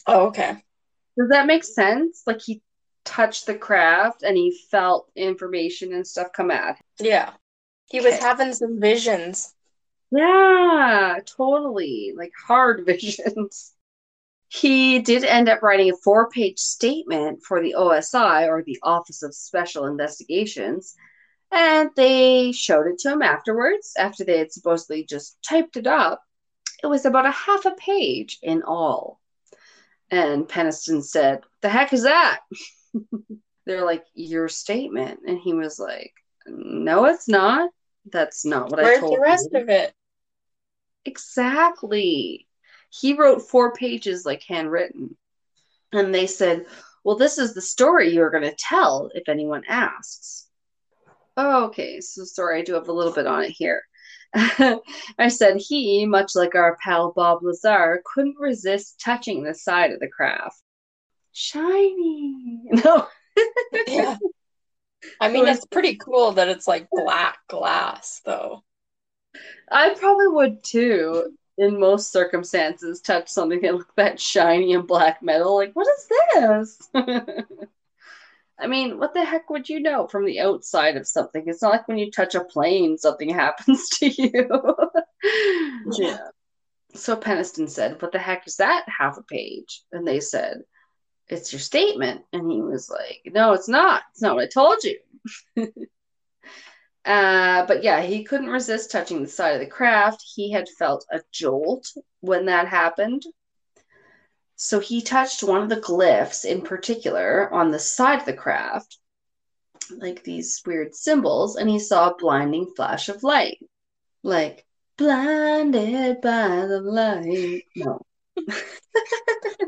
[0.07, 0.57] Oh, okay.
[1.19, 2.23] Does that make sense?
[2.27, 2.63] Like he
[3.05, 7.07] touched the craft and he felt information and stuff come at him.
[7.07, 7.33] Yeah.
[7.91, 8.23] He was Okay.
[8.23, 9.54] having some visions.
[10.15, 12.15] Yeah, totally.
[12.17, 13.73] Like hard visions.
[14.49, 19.23] He did end up writing a four page statement for the OSI or the Office
[19.25, 20.95] of Special Investigations,
[21.51, 26.23] and they showed it to him afterwards, after they had supposedly just typed it up.
[26.83, 29.21] It was about a half a page in all.
[30.11, 32.41] And Penniston said, The heck is that?
[33.67, 35.21] They're like, Your statement.
[35.27, 36.13] And he was like,
[36.47, 37.71] No, it's not.
[38.13, 39.61] That's not what I told." Where's told the rest you.
[39.61, 39.95] of it?
[41.05, 42.47] Exactly.
[42.91, 45.17] He wrote four pages like handwritten.
[45.93, 46.67] And they said,
[47.05, 50.47] Well, this is the story you're going to tell if anyone asks.
[51.37, 52.01] Oh, okay.
[52.01, 53.83] So, sorry, I do have a little bit on it here.
[54.35, 60.01] I said, He, much like our pal Bob Lazar, couldn't resist touching the side of
[60.01, 60.61] the craft.
[61.33, 62.63] Shiny.
[62.85, 63.09] No.
[63.89, 64.17] Yeah.
[65.21, 68.63] I mean, it's pretty cool that it's like black glass, though.
[69.71, 75.23] I probably would too, in most circumstances, touch something that looked that shiny and black
[75.23, 75.57] metal.
[75.57, 76.89] Like, what is this?
[78.59, 81.45] I mean, what the heck would you know from the outside of something?
[81.47, 84.49] It's not like when you touch a plane, something happens to you.
[85.99, 86.29] yeah.
[86.95, 89.83] So Penniston said, What the heck is that half a page?
[89.93, 90.63] And they said,
[91.29, 92.23] It's your statement.
[92.33, 94.03] And he was like, No, it's not.
[94.13, 94.99] It's not what I told you.
[97.05, 100.25] Uh, but yeah, he couldn't resist touching the side of the craft.
[100.35, 101.87] He had felt a jolt
[102.21, 103.25] when that happened.
[104.57, 108.99] So he touched one of the glyphs in particular on the side of the craft,
[109.91, 113.59] like these weird symbols, and he saw a blinding flash of light.
[114.23, 114.65] Like,
[114.97, 117.65] blinded by the light.
[117.77, 118.01] No.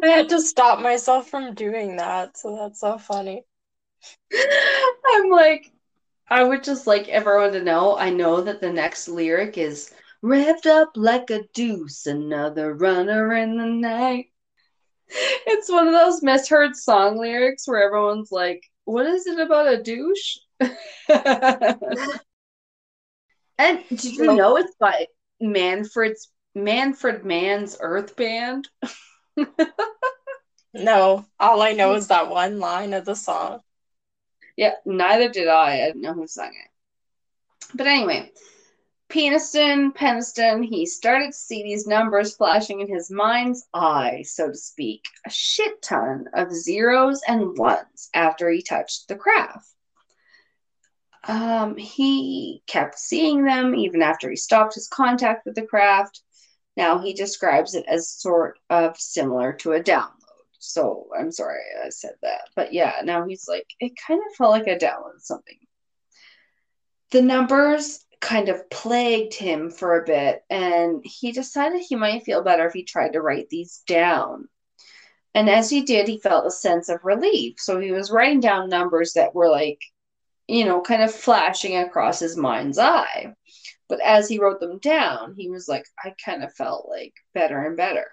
[0.03, 3.45] I had to stop myself from doing that, so that's so funny.
[4.33, 5.73] I'm like,
[6.29, 7.97] I would just like everyone to know.
[7.97, 13.57] I know that the next lyric is revved up like a deuce, another runner in
[13.57, 14.27] the night.
[15.49, 19.81] It's one of those misheard song lyrics where everyone's like, what is it about a
[19.81, 20.39] douche?
[23.57, 25.07] and did you know it's by
[25.41, 28.69] Manfred's Manfred Mann's Earth Band?
[30.79, 33.61] No, all I know is that one line of the song.
[34.57, 35.83] Yeah, neither did I.
[35.83, 36.71] I didn't know who sung it.
[37.75, 38.33] But anyway,
[39.09, 44.57] Penniston, Penniston, he started to see these numbers flashing in his mind's eye, so to
[44.57, 49.69] speak, a shit ton of zeros and ones after he touched the craft.
[51.29, 56.23] Um, he kept seeing them even after he stopped his contact with the craft.
[56.77, 60.16] Now he describes it as sort of similar to a download.
[60.67, 62.49] So I'm sorry I said that.
[62.55, 65.59] But yeah, now he's like, it kind of felt like I downloaded something.
[67.13, 72.43] The numbers kind of plagued him for a bit, and he decided he might feel
[72.43, 74.49] better if he tried to write these down.
[75.35, 77.57] And as he did, he felt a sense of relief.
[77.59, 79.81] So he was writing down numbers that were like,
[80.49, 83.35] you know, kind of flashing across his mind's eye.
[83.89, 87.65] But as he wrote them down, he was like, I kind of felt like better
[87.65, 88.07] and better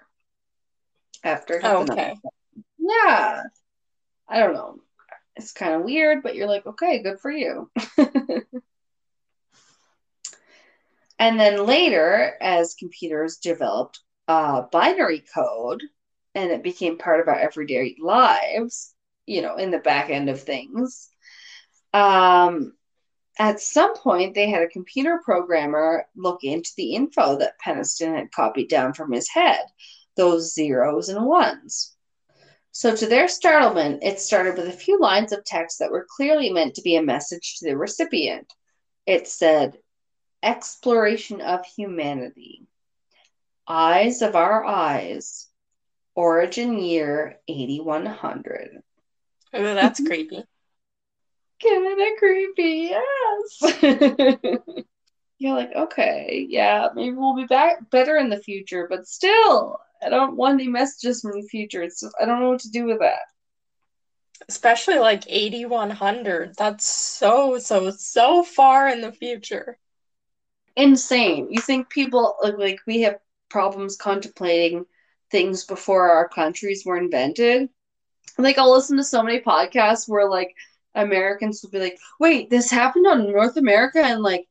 [1.24, 1.60] after.
[1.64, 2.14] Oh, okay.
[2.84, 3.42] Yeah.
[4.28, 4.80] I don't know.
[5.36, 7.70] It's kind of weird, but you're like, okay, good for you.
[11.18, 15.82] and then later, as computers developed uh, binary code
[16.34, 18.94] and it became part of our everyday lives,
[19.26, 21.08] you know, in the back end of things,
[21.92, 22.74] um,
[23.38, 28.30] at some point, they had a computer programmer look into the info that Penniston had
[28.30, 29.64] copied down from his head,
[30.16, 31.93] those zeros and ones.
[32.76, 36.50] So, to their startlement, it started with a few lines of text that were clearly
[36.50, 38.52] meant to be a message to the recipient.
[39.06, 39.78] It said,
[40.42, 42.66] Exploration of humanity,
[43.66, 45.46] eyes of our eyes,
[46.14, 48.82] origin year 8100.
[49.54, 50.44] Oh, that's creepy
[51.64, 52.92] kind of creepy.
[52.92, 53.76] Yes.
[55.38, 60.08] You're like, okay, yeah, maybe we'll be back better in the future, but still, I
[60.08, 61.82] don't want any messages from the future.
[61.82, 63.20] It's just, I don't know what to do with that.
[64.48, 66.54] Especially like 8100.
[66.56, 69.78] That's so, so, so far in the future.
[70.76, 71.48] Insane.
[71.50, 73.18] You think people, like, like we have
[73.48, 74.84] problems contemplating
[75.30, 77.68] things before our countries were invented?
[78.36, 80.54] Like, I'll listen to so many podcasts where, like,
[80.94, 84.46] Americans will be like, wait, this happened on North America and like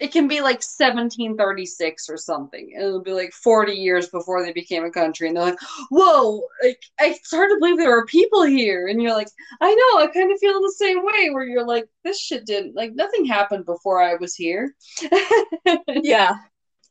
[0.00, 2.72] it can be like 1736 or something.
[2.76, 5.28] It'll be like 40 years before they became a country.
[5.28, 5.58] And they're like,
[5.90, 8.88] whoa, like it's hard to believe there are people here.
[8.88, 9.28] And you're like,
[9.60, 12.74] I know, I kind of feel the same way where you're like, this shit didn't
[12.74, 14.74] like nothing happened before I was here.
[15.88, 16.34] yeah.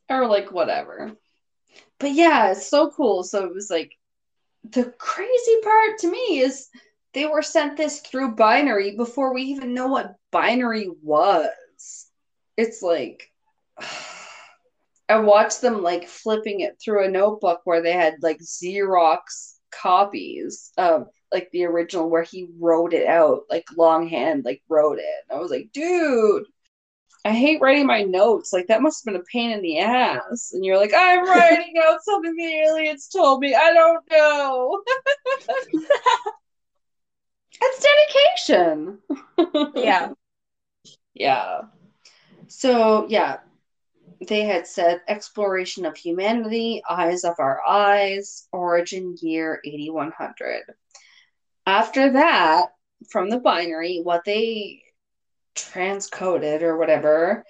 [0.08, 1.12] Or like whatever.
[2.00, 3.22] But yeah, it's so cool.
[3.22, 3.92] So it was like
[4.70, 6.68] the crazy part to me is
[7.12, 11.48] they were sent this through binary before we even know what binary was.
[12.58, 13.30] It's like
[15.08, 20.70] I watched them like flipping it through a notebook where they had like Xerox copies
[20.76, 25.24] of like the original where he wrote it out, like longhand, like wrote it.
[25.30, 26.44] And I was like, dude,
[27.24, 28.52] I hate writing my notes.
[28.52, 30.50] Like that must have been a pain in the ass.
[30.52, 33.54] And you're like, I'm writing out something the aliens told me.
[33.54, 34.82] I don't know.
[37.60, 38.98] It's dedication.
[39.74, 40.12] yeah.
[41.14, 41.62] Yeah.
[42.48, 43.38] So, yeah,
[44.26, 50.62] they had said exploration of humanity, eyes of our eyes, origin year 8100.
[51.66, 52.72] After that,
[53.10, 54.82] from the binary, what they
[55.54, 57.44] transcoded or whatever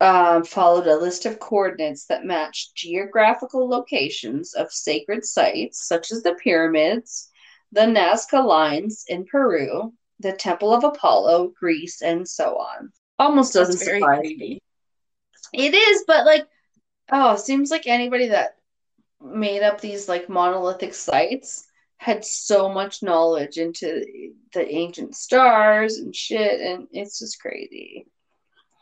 [0.00, 6.22] um, followed a list of coordinates that matched geographical locations of sacred sites such as
[6.22, 7.30] the pyramids,
[7.72, 12.92] the Nazca lines in Peru, the Temple of Apollo, Greece, and so on.
[13.18, 14.60] Almost doesn't surprise me.
[15.52, 16.46] It is, but like,
[17.10, 18.56] oh, seems like anybody that
[19.20, 21.66] made up these like monolithic sites
[21.96, 24.04] had so much knowledge into
[24.52, 28.06] the ancient stars and shit, and it's just crazy.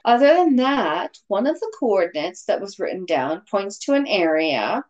[0.05, 4.85] Other than that, one of the coordinates that was written down points to an area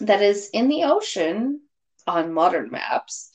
[0.00, 1.60] that is in the ocean
[2.06, 3.30] on modern maps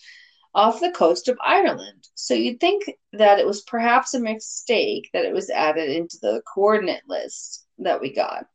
[0.56, 2.08] off the coast of Ireland.
[2.16, 6.42] So you'd think that it was perhaps a mistake that it was added into the
[6.54, 8.46] coordinate list that we got.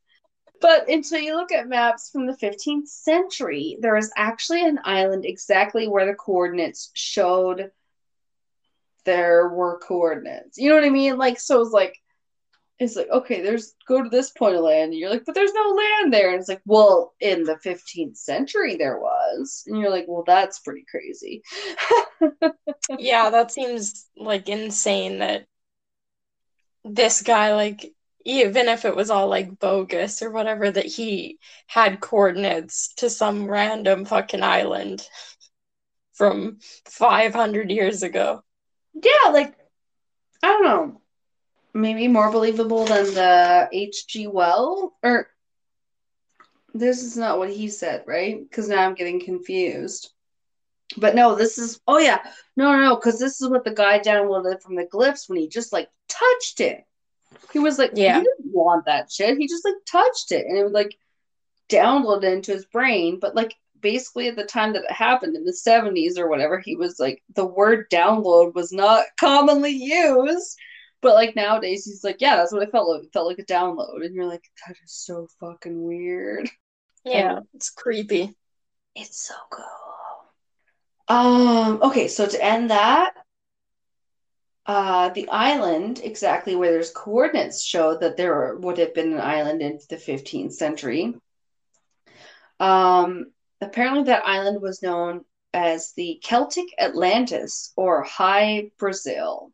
[0.61, 5.25] But until you look at maps from the 15th century, there is actually an island
[5.25, 7.71] exactly where the coordinates showed
[9.05, 10.59] there were coordinates.
[10.59, 11.17] You know what I mean?
[11.17, 11.97] Like, so it's like,
[12.79, 15.53] it's like okay there's go to this point of land and you're like but there's
[15.53, 16.31] no land there.
[16.31, 19.65] And it's like well in the 15th century there was.
[19.67, 21.43] And you're like well that's pretty crazy.
[22.99, 25.47] Yeah that seems like insane that
[26.85, 27.93] this guy like
[28.25, 33.47] even if it was all like bogus or whatever that he had coordinates to some
[33.47, 35.07] random fucking island
[36.15, 38.43] from 500 years ago.
[38.95, 39.55] Yeah like
[40.43, 41.01] i don't know
[41.79, 44.27] maybe more believable than the H.G.
[44.27, 45.29] Well or
[46.75, 48.39] this is not what he said, right?
[48.49, 50.11] Because now I'm getting confused.
[50.97, 52.19] But no, this is oh yeah,
[52.57, 55.49] no, no, no, because this is what the guy downloaded from the glyphs when he
[55.49, 56.85] just like touched it.
[57.53, 58.19] He was like, Yeah.
[58.19, 59.39] he didn't want that shit.
[59.39, 60.97] He just like touched it, and it was like
[61.69, 63.19] downloaded into his brain.
[63.21, 66.75] But like basically at the time that it happened in the seventies or whatever, he
[66.75, 70.57] was like the word download was not commonly used.
[71.01, 73.05] But like nowadays, he's like, yeah, that's what it felt like.
[73.05, 76.51] It felt like a download, and you're like, that is so fucking weird.
[77.05, 78.35] Yeah, it's creepy.
[78.95, 79.65] It's so cool.
[81.09, 83.15] Um, okay, so to end that,
[84.67, 89.63] uh, the island exactly where there's coordinates show that there would have been an island
[89.63, 91.15] in the 15th century.
[92.61, 99.53] Um, apparently, that island was known as the Celtic Atlantis or Hy-Brasil.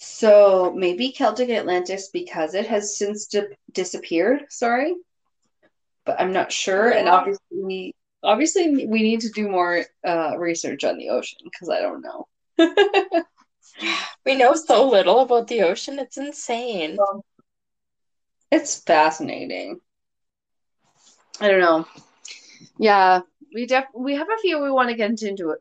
[0.00, 4.44] So maybe Celtic Atlantis because it has since di- disappeared.
[4.48, 4.94] Sorry,
[6.06, 6.90] but I'm not sure.
[6.90, 11.80] And obviously, obviously, we need to do more uh, research on the ocean because I
[11.80, 12.26] don't know.
[14.24, 16.96] We know so little about the ocean, it's insane.
[18.50, 19.80] It's fascinating.
[21.40, 21.86] I don't know.
[22.78, 23.20] Yeah,
[23.54, 25.60] we def we have a few we want to get into it.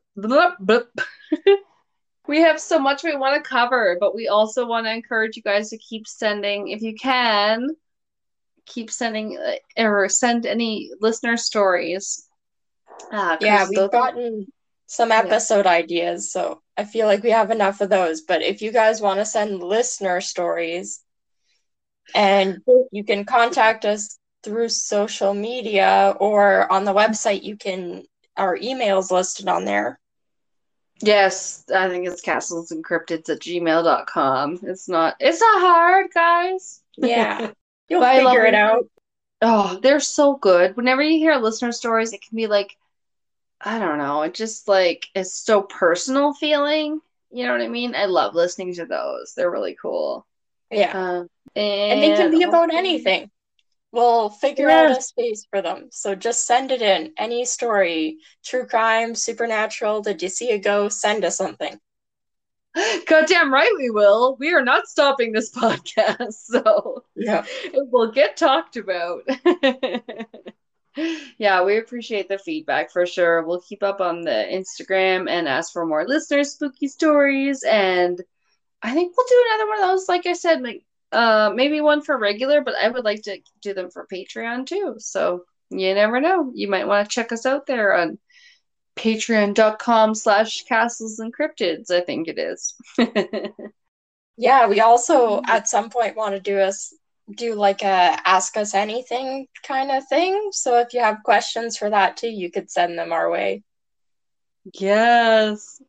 [2.30, 5.42] We have so much we want to cover, but we also want to encourage you
[5.42, 7.70] guys to keep sending, if you can,
[8.68, 12.28] keep sending uh, or send any listener stories.
[13.12, 14.52] Uh, Yeah, we've those- gotten
[14.86, 18.22] some episode ideas, so I feel like we have enough of those.
[18.22, 21.04] But if you guys want to send listener stories,
[22.14, 22.60] and
[22.92, 28.04] you can contact us through social media or on the website, you can,
[28.38, 30.00] our email's listed on there.
[31.02, 34.60] Yes, I think it's castlesencryptids at gmail.com.
[34.64, 36.82] It's not it's not hard, guys.
[36.98, 37.52] Yeah,
[37.90, 38.86] you'll I love figure it out.
[39.42, 40.76] Oh, they're so good.
[40.76, 42.76] Whenever you hear listener stories, it can be like,
[43.62, 47.00] I don't know, it just like it's so personal feeling.
[47.32, 47.96] You know what I mean?
[47.96, 49.34] I love listening to those.
[49.36, 50.26] They're really cool.
[50.72, 50.92] Yeah.
[50.94, 53.30] Um, And they can be about anything.
[53.92, 55.90] We'll figure out a space for them.
[55.92, 57.14] So just send it in.
[57.18, 61.02] Any story, true crime, supernatural, did you see a ghost?
[61.02, 61.80] Send us something.
[63.08, 64.36] Goddamn right we will.
[64.40, 67.46] We are not stopping this podcast, so Yeah.
[67.64, 69.24] it will get talked about.
[71.38, 73.44] yeah, we appreciate the feedback for sure.
[73.44, 77.64] We'll keep up on the Instagram and ask for more listeners' spooky stories.
[77.64, 78.22] And
[78.82, 82.02] I think we'll do another one of those, like I said, like uh maybe one
[82.02, 84.96] for regular, but I would like to do them for Patreon too.
[85.00, 86.52] So you never know.
[86.54, 88.20] You might want to check us out there on
[88.98, 92.76] patreon.com slash castles and cryptids, I think it is.
[94.38, 96.94] Yeah, we also at some point want to do us
[97.36, 100.50] do like a ask us anything kind of thing.
[100.52, 103.64] So if you have questions for that too, you could send them our way.
[104.74, 105.82] yes.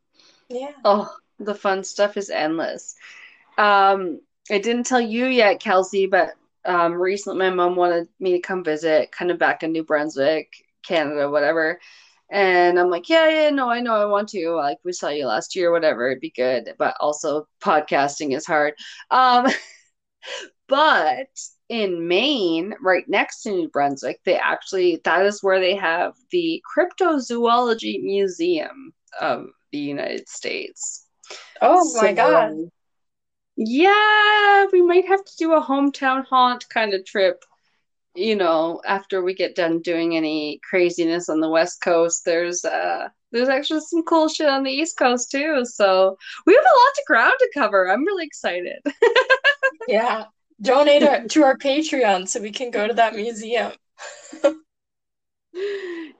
[0.48, 0.72] Yeah.
[0.84, 2.94] Oh, the fun stuff is endless.
[3.56, 4.20] Um,
[4.50, 8.64] I didn't tell you yet, Kelsey, but um, recently my mom wanted me to come
[8.64, 10.52] visit, kind of back in New Brunswick,
[10.86, 11.80] Canada, whatever.
[12.30, 14.50] And I'm like, yeah, yeah, no, I know I want to.
[14.50, 16.74] Like we saw you last year, whatever, it'd be good.
[16.78, 18.74] But also podcasting is hard.
[19.10, 19.46] Um,
[20.68, 21.28] but
[21.68, 26.62] in Maine, right next to New Brunswick, they actually that is where they have the
[26.76, 31.06] Cryptozoology Museum of the United States.
[31.60, 32.70] Oh my So, God.
[33.62, 37.44] Yeah, we might have to do a hometown haunt kind of trip.
[38.14, 43.08] You know, after we get done doing any craziness on the West Coast, there's uh
[43.32, 45.66] there's actually some cool shit on the East Coast too.
[45.66, 46.16] So
[46.46, 47.90] we have a lot of ground to cover.
[47.90, 48.80] I'm really excited.
[49.88, 50.24] Yeah.
[50.62, 53.72] Donate it to our Patreon so we can go to that museum.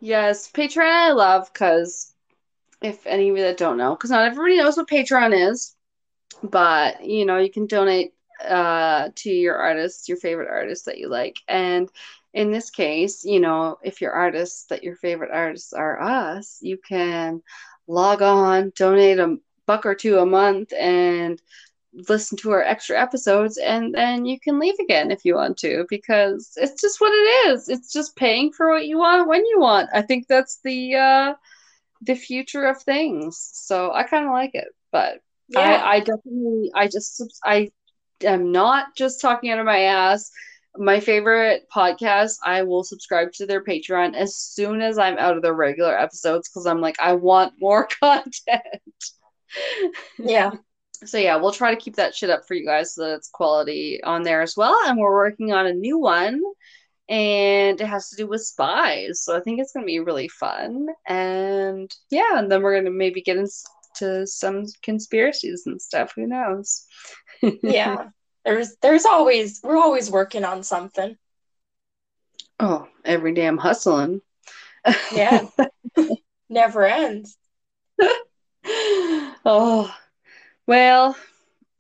[0.00, 2.14] Yes, Patreon I love because
[2.82, 5.76] if any of you that don't know, because not everybody knows what Patreon is,
[6.42, 8.12] but you know, you can donate
[8.48, 11.38] uh to your artists, your favorite artists that you like.
[11.48, 11.90] And
[12.32, 16.78] in this case, you know, if your artists that your favorite artists are us, you
[16.78, 17.42] can
[17.86, 19.36] log on, donate a
[19.66, 21.40] buck or two a month and
[22.08, 25.84] listen to our extra episodes and then you can leave again if you want to
[25.88, 27.68] because it's just what it is.
[27.68, 29.90] It's just paying for what you want when you want.
[29.92, 31.34] I think that's the uh
[32.02, 33.38] the future of things.
[33.52, 35.20] So i kind of like it but
[35.51, 35.60] Yeah.
[35.60, 37.68] I, I definitely i just i
[38.24, 40.31] am not just talking out of my ass
[40.77, 45.43] my favorite podcast i will subscribe to their patreon as soon as i'm out of
[45.43, 48.62] the regular episodes because i'm like i want more content
[50.18, 50.52] Yeah.
[51.05, 53.28] so yeah, we'll try to keep that shit up for you guys so that it's
[53.28, 54.77] quality on there as well.
[54.86, 56.40] And we're working on a new one
[57.09, 59.22] and it has to do with spies.
[59.24, 60.86] So I think it's going to be really fun.
[61.06, 63.36] And yeah, and then we're going to maybe get
[63.90, 66.12] into some conspiracies and stuff.
[66.16, 66.86] Who knows?
[67.42, 68.08] yeah.
[68.44, 71.14] There's there's always we're always working on something.
[72.58, 74.22] Oh, every damn hustling.
[75.12, 75.46] Yeah.
[76.48, 77.36] Never ends.
[78.64, 79.94] oh,
[80.66, 81.16] well,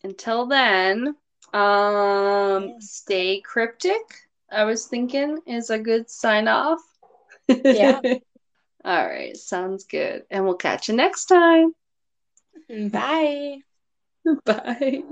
[0.04, 1.16] until then,
[1.54, 4.02] um, stay cryptic.
[4.52, 6.80] I was thinking is a good sign off.
[7.48, 8.00] Yeah.
[8.84, 10.24] All right, sounds good.
[10.30, 11.72] And we'll catch you next time.
[12.90, 13.58] Bye.
[14.44, 15.02] Bye.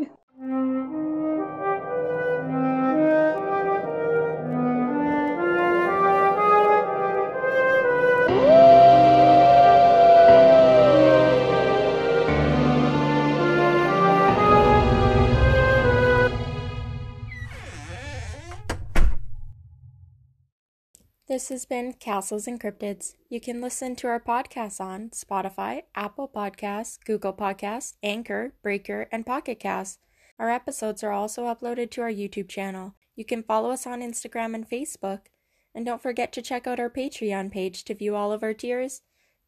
[21.28, 23.12] This has been Castles and Cryptids.
[23.28, 29.26] You can listen to our podcasts on Spotify, Apple Podcasts, Google Podcasts, Anchor, Breaker, and
[29.26, 29.98] Pocket Casts.
[30.38, 32.94] Our episodes are also uploaded to our YouTube channel.
[33.14, 35.26] You can follow us on Instagram and Facebook.
[35.74, 39.02] And don't forget to check out our Patreon page to view all of our tiers.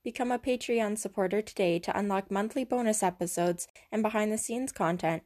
[0.05, 5.23] Become a Patreon supporter today to unlock monthly bonus episodes and behind the scenes content.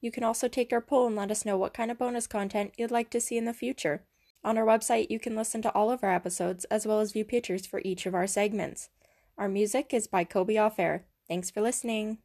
[0.00, 2.74] You can also take our poll and let us know what kind of bonus content
[2.78, 4.04] you'd like to see in the future.
[4.46, 7.24] On our website, you can listen to all of our episodes as well as view
[7.24, 8.90] pictures for each of our segments.
[9.36, 11.04] Our music is by Kobe Off Air.
[11.26, 12.18] Thanks for listening.